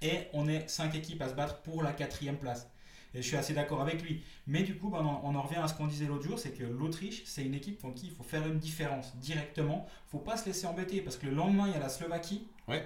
Et 0.05 0.27
on 0.33 0.47
est 0.47 0.67
cinq 0.69 0.93
équipes 0.95 1.21
à 1.21 1.29
se 1.29 1.33
battre 1.33 1.61
pour 1.61 1.81
la 1.81 1.91
quatrième 1.91 2.37
place. 2.37 2.69
Et 3.15 3.21
je 3.21 3.27
suis 3.27 3.37
assez 3.37 3.53
d'accord 3.53 3.81
avec 3.81 4.03
lui. 4.03 4.23
Mais 4.45 4.63
du 4.63 4.77
coup, 4.77 4.89
ben, 4.89 4.99
on, 5.23 5.35
en 5.35 5.41
revient 5.41 5.59
à 5.59 5.67
ce 5.67 5.73
qu'on 5.73 5.87
disait 5.87 6.05
l'autre 6.05 6.23
jour, 6.23 6.37
c'est 6.37 6.51
que 6.51 6.63
l'Autriche, 6.63 7.23
c'est 7.25 7.43
une 7.43 7.55
équipe 7.55 7.79
pour 7.79 7.93
qui 7.93 8.07
il 8.07 8.11
faut 8.11 8.23
faire 8.23 8.45
une 8.45 8.59
différence 8.59 9.15
directement. 9.17 9.87
Il 9.87 10.05
ne 10.07 10.19
faut 10.19 10.25
pas 10.25 10.37
se 10.37 10.45
laisser 10.45 10.67
embêter 10.67 11.01
parce 11.01 11.17
que 11.17 11.25
le 11.25 11.33
lendemain, 11.33 11.67
il 11.67 11.73
y 11.73 11.75
a 11.75 11.79
la 11.79 11.89
Slovaquie. 11.89 12.47
Ouais. 12.67 12.85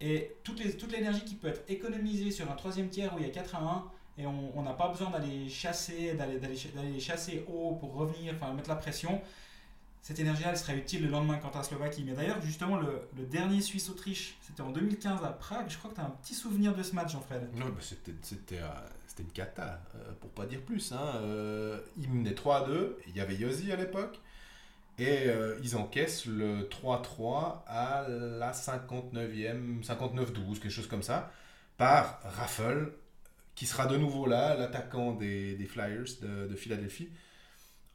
Et 0.00 0.32
toute, 0.42 0.90
l'énergie 0.90 1.24
qui 1.24 1.34
peut 1.34 1.48
être 1.48 1.62
économisée 1.68 2.30
sur 2.30 2.50
un 2.50 2.54
troisième 2.54 2.88
tiers 2.88 3.14
où 3.14 3.18
il 3.18 3.26
y 3.26 3.28
a 3.28 3.32
4 3.32 3.56
à 3.56 3.58
1, 3.58 3.84
et 4.22 4.26
on 4.26 4.62
n'a 4.62 4.72
pas 4.72 4.88
besoin 4.88 5.10
d'aller 5.10 5.48
chasser, 5.48 6.14
d'aller 6.14 6.98
chasser 6.98 7.44
haut 7.46 7.76
pour 7.78 7.94
revenir, 7.94 8.34
enfin 8.34 8.52
mettre 8.52 8.68
la 8.68 8.76
pression. 8.76 9.20
Cette 10.02 10.20
énergie 10.20 10.44
elle 10.46 10.56
sera 10.56 10.74
utile 10.74 11.02
le 11.02 11.10
lendemain 11.10 11.36
quant 11.36 11.50
à 11.58 11.62
Slovaquie. 11.62 12.04
Mais 12.04 12.12
d'ailleurs, 12.12 12.40
justement, 12.40 12.78
le, 12.78 13.26
dernier 13.26 13.60
Suisse-Autriche, 13.60 14.38
c'était 14.40 14.62
en 14.62 14.70
2015 14.70 15.24
à 15.24 15.28
Prague. 15.28 15.66
Je 15.68 15.76
crois 15.76 15.90
que 15.90 15.96
tu 15.96 16.00
as 16.00 16.04
un 16.04 16.10
petit 16.10 16.34
souvenir 16.34 16.74
de 16.74 16.82
ce 16.82 16.94
match, 16.94 17.12
Jean-Fred. 17.12 17.48
Non, 17.54 17.66
euh, 17.66 17.72
c'était 17.80 18.12
une 19.22 19.32
cata, 19.32 19.82
euh, 19.94 20.12
pour 20.20 20.30
pas 20.30 20.46
dire 20.46 20.62
plus. 20.62 20.92
Hein. 20.92 21.16
Euh, 21.16 21.80
ils 21.96 22.10
menaient 22.10 22.34
3 22.34 22.64
à 22.64 22.66
2, 22.66 22.98
il 23.08 23.16
y 23.16 23.20
avait 23.20 23.36
Yossi 23.36 23.70
à 23.72 23.76
l'époque, 23.76 24.20
et 24.98 25.28
ils 25.62 25.76
encaissent 25.76 26.26
le 26.26 26.68
3-3 26.68 27.62
à 27.68 28.06
la 28.08 28.50
59e, 28.50 29.84
59-12, 29.84 30.58
quelque 30.58 30.70
chose 30.70 30.88
comme 30.88 31.04
ça, 31.04 31.30
par 31.76 32.20
Raffle, 32.24 32.92
qui 33.54 33.66
sera 33.66 33.86
de 33.86 33.96
nouveau 33.96 34.26
là, 34.26 34.56
l'attaquant 34.56 35.12
des, 35.12 35.56
Flyers 35.68 36.18
de, 36.20 36.48
de 36.48 36.56
Philadelphie. 36.56 37.10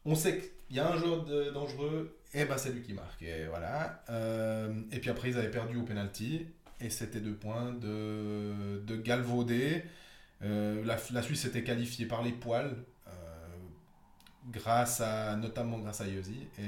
On 0.05 0.15
sait 0.15 0.53
qu'il 0.73 0.81
y 0.81 0.85
a 0.85 0.91
un 0.91 0.97
joueur 0.97 1.23
de- 1.23 1.51
dangereux, 1.51 2.17
et 2.33 2.45
ben 2.45 2.57
c'est 2.57 2.71
lui 2.71 2.81
qui 2.81 2.93
marque. 2.93 3.21
Et 3.21 3.45
voilà. 3.47 4.03
Euh, 4.09 4.73
et 4.91 4.99
puis 4.99 5.09
après, 5.11 5.29
ils 5.29 5.37
avaient 5.37 5.51
perdu 5.51 5.77
au 5.77 5.83
penalty, 5.83 6.47
et 6.81 6.89
c'était 6.89 7.19
deux 7.19 7.35
points 7.35 7.71
de, 7.73 8.79
de 8.85 8.95
galvaudé. 8.95 9.83
Euh, 10.41 10.83
la, 10.83 10.97
la 11.11 11.21
Suisse 11.21 11.45
était 11.45 11.63
qualifiée 11.63 12.07
par 12.07 12.23
les 12.23 12.31
poils, 12.31 12.75
euh, 13.07 13.11
grâce 14.51 14.99
à, 14.99 15.35
notamment 15.35 15.77
grâce 15.79 16.01
à 16.01 16.07
Yossi, 16.07 16.47
et, 16.57 16.63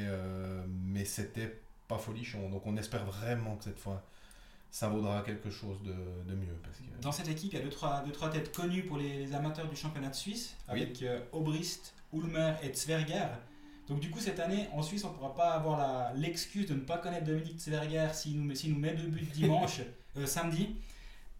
mais 0.70 1.04
c'était 1.06 1.62
pas 1.88 1.98
folichon. 1.98 2.50
Donc 2.50 2.66
on 2.68 2.78
espère 2.78 3.06
vraiment 3.06 3.56
que 3.58 3.64
cette 3.66 3.80
fois, 3.80 4.04
ça 4.70 4.88
vaudra 4.90 5.22
quelque 5.24 5.50
chose 5.50 5.82
de, 5.84 5.94
de 6.30 6.36
mieux. 6.36 6.56
Parce 6.64 6.78
que... 6.78 7.02
Dans 7.02 7.12
cette 7.12 7.30
équipe, 7.30 7.54
il 7.54 7.60
y 7.60 7.62
a 7.62 7.66
2-3 7.66 7.70
deux, 7.70 7.72
trois, 7.72 8.04
deux, 8.06 8.12
trois 8.12 8.30
têtes 8.30 8.56
connues 8.56 8.84
pour 8.84 8.98
les, 8.98 9.26
les 9.26 9.34
amateurs 9.34 9.68
du 9.68 9.76
championnat 9.76 10.10
de 10.10 10.16
Suisse, 10.16 10.56
Oui. 10.72 10.82
avec 10.84 11.04
Obrist, 11.32 11.94
Ulmer 12.14 12.54
et 12.64 12.72
Zwerger. 12.74 13.28
Donc 13.88 14.00
du 14.00 14.10
coup, 14.10 14.20
cette 14.20 14.40
année, 14.40 14.68
en 14.74 14.82
Suisse, 14.82 15.04
on 15.04 15.10
ne 15.10 15.14
pourra 15.14 15.36
pas 15.36 15.52
avoir 15.52 16.14
l'excuse 16.16 16.68
de 16.68 16.74
ne 16.74 16.80
pas 16.80 16.98
connaître 16.98 17.26
Dominique 17.26 17.60
Zwerger 17.60 18.08
s'il 18.14 18.42
nous, 18.42 18.54
nous 18.54 18.80
met 18.80 18.94
deux 18.94 19.08
buts 19.08 19.28
dimanche, 19.34 19.82
euh, 20.18 20.26
samedi. 20.26 20.76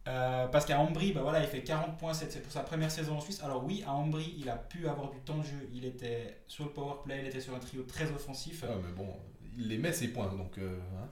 Euh, 0.08 0.48
parce 0.48 0.66
qu'à 0.66 0.80
Ambry, 0.80 1.14
bah 1.14 1.22
voilà, 1.24 1.42
il 1.42 1.48
fait 1.48 1.64
40 1.64 1.98
points 1.98 2.14
c'est 2.14 2.40
pour 2.40 2.52
sa 2.52 2.62
première 2.62 2.92
saison 2.92 3.18
en 3.18 3.22
Suisse. 3.22 3.42
Alors 3.42 3.66
oui, 3.66 3.84
à 3.88 3.94
Ambry, 3.94 4.36
il 4.38 4.48
a 4.50 4.56
pu 4.56 4.88
avoir 4.88 5.10
du 5.10 5.20
temps 5.22 5.38
de 5.38 5.44
jeu. 5.44 5.68
Il 5.74 5.84
était 5.84 6.42
sur 6.48 6.66
le 6.66 6.70
power 6.70 6.98
play, 7.04 7.22
il 7.22 7.28
était 7.28 7.42
sur 7.42 7.56
un 7.56 7.60
trio 7.60 7.82
très 7.84 8.12
offensif. 8.12 8.64
Ah, 8.68 8.74
mais 8.84 8.92
bon, 8.92 9.08
il 9.58 9.68
les 9.68 9.80
met 9.80 9.92
ses 9.92 10.10
points, 10.10 10.28
donc... 10.28 10.60
euh, 10.60 10.80
hein. 11.02 11.08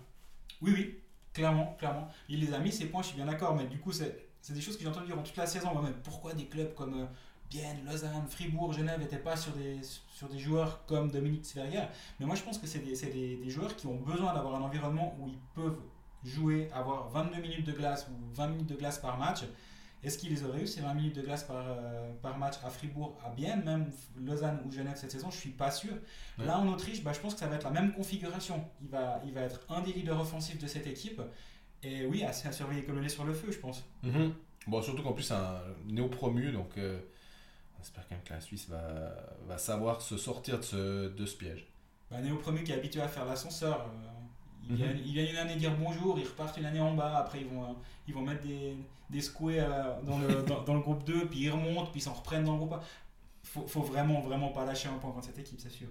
Oui, 0.61 0.73
oui, 0.75 0.99
clairement, 1.33 1.75
clairement. 1.79 2.07
Il 2.29 2.41
les 2.41 2.53
a 2.53 2.59
mis, 2.59 2.71
ces 2.71 2.85
points, 2.85 3.01
je 3.01 3.07
suis 3.07 3.15
bien 3.15 3.25
d'accord, 3.25 3.55
mais 3.55 3.65
du 3.65 3.79
coup, 3.79 3.91
c'est 3.91 4.27
c'est 4.43 4.53
des 4.53 4.61
choses 4.61 4.75
que 4.75 4.83
j'ai 4.83 4.89
entendues 4.89 5.07
durant 5.07 5.23
toute 5.23 5.37
la 5.37 5.47
saison. 5.47 5.69
Mais 5.81 5.91
pourquoi 6.03 6.33
des 6.33 6.45
clubs 6.45 6.73
comme 6.75 7.07
Bienne, 7.53 7.85
Lausanne, 7.85 8.25
Fribourg, 8.27 8.73
Genève 8.73 8.99
n'étaient 8.99 9.17
pas 9.17 9.35
sur 9.35 9.51
des, 9.53 9.79
sur 10.11 10.27
des 10.27 10.39
joueurs 10.39 10.83
comme 10.87 11.11
Dominique 11.11 11.45
Sverger 11.45 11.83
Mais 12.19 12.25
moi, 12.25 12.35
je 12.35 12.41
pense 12.41 12.57
que 12.57 12.65
c'est 12.65 12.79
des, 12.79 12.95
des, 13.11 13.35
des 13.35 13.49
joueurs 13.49 13.75
qui 13.75 13.85
ont 13.85 13.95
besoin 13.95 14.33
d'avoir 14.33 14.55
un 14.55 14.61
environnement 14.61 15.15
où 15.19 15.27
ils 15.27 15.37
peuvent 15.53 15.79
jouer, 16.23 16.69
avoir 16.73 17.09
22 17.09 17.41
minutes 17.41 17.65
de 17.65 17.73
glace 17.73 18.07
ou 18.09 18.33
20 18.33 18.47
minutes 18.47 18.69
de 18.69 18.75
glace 18.75 18.97
par 18.97 19.19
match. 19.19 19.41
Est-ce 20.03 20.17
qu'ils 20.17 20.31
les 20.31 20.43
auraient 20.43 20.63
eu 20.63 20.67
ces 20.67 20.81
20 20.81 20.95
minutes 20.95 21.15
de 21.15 21.21
glace 21.21 21.43
par, 21.43 21.63
euh, 21.65 22.11
par 22.21 22.37
match 22.37 22.55
à 22.65 22.69
Fribourg, 22.69 23.17
à 23.23 23.29
Bienne, 23.29 23.63
même 23.63 23.91
Lausanne 24.19 24.59
ou 24.65 24.71
Genève 24.71 24.95
cette 24.95 25.11
saison? 25.11 25.29
Je 25.29 25.37
suis 25.37 25.51
pas 25.51 25.69
sûr. 25.69 25.93
Ouais. 26.39 26.45
Là 26.45 26.57
en 26.57 26.67
Autriche, 26.67 27.03
bah, 27.03 27.13
je 27.13 27.19
pense 27.19 27.35
que 27.35 27.39
ça 27.39 27.47
va 27.47 27.55
être 27.55 27.63
la 27.65 27.69
même 27.69 27.93
configuration. 27.93 28.65
Il 28.81 28.89
va, 28.89 29.21
il 29.25 29.31
va 29.31 29.41
être 29.41 29.61
un 29.69 29.81
des 29.81 29.93
leaders 29.93 30.19
offensifs 30.19 30.57
de 30.57 30.67
cette 30.67 30.87
équipe. 30.87 31.21
Et 31.83 32.05
oui, 32.05 32.23
assez 32.23 32.47
à 32.47 32.51
surveiller 32.51 32.83
comme 32.83 32.99
lait 32.99 33.09
sur 33.09 33.25
le 33.25 33.33
feu, 33.33 33.51
je 33.51 33.59
pense. 33.59 33.85
Mhm. 34.01 34.33
Bon, 34.67 34.81
surtout 34.81 35.03
qu'en 35.03 35.13
plus, 35.13 35.23
c'est 35.23 35.33
un 35.33 35.61
néo-promu, 35.85 36.51
donc 36.51 36.77
euh, 36.77 36.99
on 37.83 37.85
espère 37.85 38.07
quand 38.07 38.15
même 38.15 38.23
que 38.23 38.33
la 38.33 38.39
Suisse 38.39 38.69
va, 38.69 38.79
va 39.45 39.57
savoir 39.57 40.01
se 40.01 40.15
sortir 40.15 40.57
de 40.57 40.63
ce, 40.63 41.09
de 41.09 41.25
ce 41.25 41.35
piège. 41.35 41.67
Bah, 42.09 42.21
Néo 42.21 42.37
Promu 42.37 42.63
qui 42.63 42.71
est 42.71 42.75
habitué 42.75 43.01
à 43.01 43.09
faire 43.09 43.25
l'ascenseur. 43.25 43.81
euh, 43.81 44.09
ils, 44.65 44.71
Mhm. 44.71 44.75
viennent, 44.77 44.97
viennent 45.01 45.29
une 45.31 45.35
année 45.37 45.55
dire 45.57 45.75
bonjour, 45.77 46.17
ils 46.17 46.25
repartent 46.25 46.55
une 46.57 46.65
année 46.65 46.79
en 46.79 46.93
bas, 46.93 47.17
après 47.17 47.41
ils 47.41 47.47
vont, 47.47 47.63
euh, 47.63 47.73
ils 48.07 48.13
vont 48.13 48.21
mettre 48.21 48.41
des, 48.43 48.77
des 49.09 49.19
squares 49.19 49.69
euh, 49.69 50.01
dans, 50.03 50.17
le, 50.17 50.43
dans, 50.47 50.61
dans 50.63 50.73
le 50.75 50.79
groupe 50.79 51.03
2, 51.03 51.27
puis 51.27 51.39
ils 51.41 51.49
remontent, 51.49 51.87
puis 51.91 51.99
ils 51.99 52.03
s'en 52.03 52.13
reprennent 52.13 52.45
dans 52.45 52.53
le 52.53 52.59
groupe 52.59 52.73
1. 52.73 52.79
Faut, 53.43 53.67
faut 53.67 53.81
vraiment, 53.81 54.21
vraiment 54.21 54.49
pas 54.53 54.63
lâcher 54.63 54.87
un 54.87 54.93
point 54.97 55.11
contre 55.11 55.25
cette 55.25 55.39
équipe, 55.39 55.59
c'est 55.59 55.69
sûr. 55.69 55.89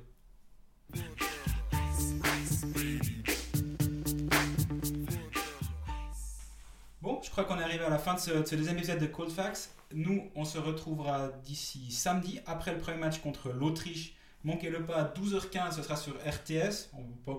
Crois 7.32 7.44
qu'on 7.44 7.58
est 7.58 7.62
arrivé 7.64 7.84
à 7.84 7.88
la 7.90 7.98
fin 7.98 8.14
de 8.14 8.18
ce, 8.20 8.30
de 8.30 8.44
ce 8.46 8.54
deuxième 8.54 8.76
épisode 8.78 8.98
de 8.98 9.06
Cold 9.06 9.30
Facts. 9.30 9.70
Nous, 9.94 10.30
on 10.34 10.44
se 10.44 10.58
retrouvera 10.58 11.28
d'ici 11.44 11.90
samedi, 11.90 12.40
après 12.46 12.72
le 12.72 12.78
premier 12.78 12.98
match 12.98 13.18
contre 13.20 13.50
l'Autriche. 13.50 14.14
Manquez-le 14.44 14.84
pas, 14.84 14.96
à 14.96 15.04
12h15, 15.04 15.72
ce 15.76 15.82
sera 15.82 15.96
sur 15.96 16.14
RTS. 16.16 16.90
On 16.94 17.02
ne 17.02 17.12
peut, 17.24 17.32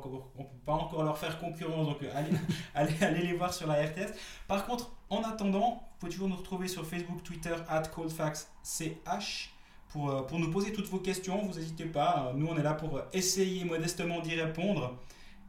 pas 0.65 0.73
encore- 0.73 1.03
leur 1.03 1.17
faire 1.17 1.37
concurrence, 1.39 1.87
donc 1.87 2.01
euh, 2.01 2.09
allez, 2.15 2.29
allez, 2.75 2.93
allez 3.03 3.27
les 3.27 3.33
voir 3.33 3.53
sur 3.53 3.67
la 3.67 3.83
RTS. 3.85 4.13
Par 4.47 4.65
contre, 4.65 4.91
en 5.09 5.21
attendant, 5.23 5.83
vous 5.91 5.99
pouvez 5.99 6.11
toujours 6.11 6.29
nous 6.29 6.37
retrouver 6.37 6.67
sur 6.67 6.85
Facebook, 6.87 7.21
Twitter, 7.23 7.55
at 7.67 7.83
ColdFactsCH. 7.83 9.49
Pour, 9.89 10.09
euh, 10.09 10.21
pour 10.23 10.39
nous 10.39 10.49
poser 10.49 10.71
toutes 10.73 10.87
vos 10.87 10.97
questions, 10.99 11.45
vous 11.45 11.53
n'hésitez 11.59 11.85
pas. 11.85 12.29
Euh, 12.29 12.33
Nous, 12.33 12.47
on 12.47 12.57
est 12.57 12.63
là 12.63 12.73
pour 12.73 12.99
essayer 13.11 13.63
modestement 13.63 14.21
d'y 14.21 14.33
répondre. 14.35 14.97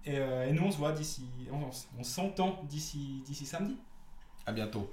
Et, 0.06 0.18
nous, 0.52 0.64
on 0.64 0.70
se 0.70 0.76
voit 0.76 0.92
d'ici. 0.92 1.24
On, 1.50 1.70
on 1.98 2.04
s'entend 2.04 2.62
d'ici 2.68 3.22
samedi. 3.46 3.78
À 4.46 4.52
bientôt. 4.52 4.90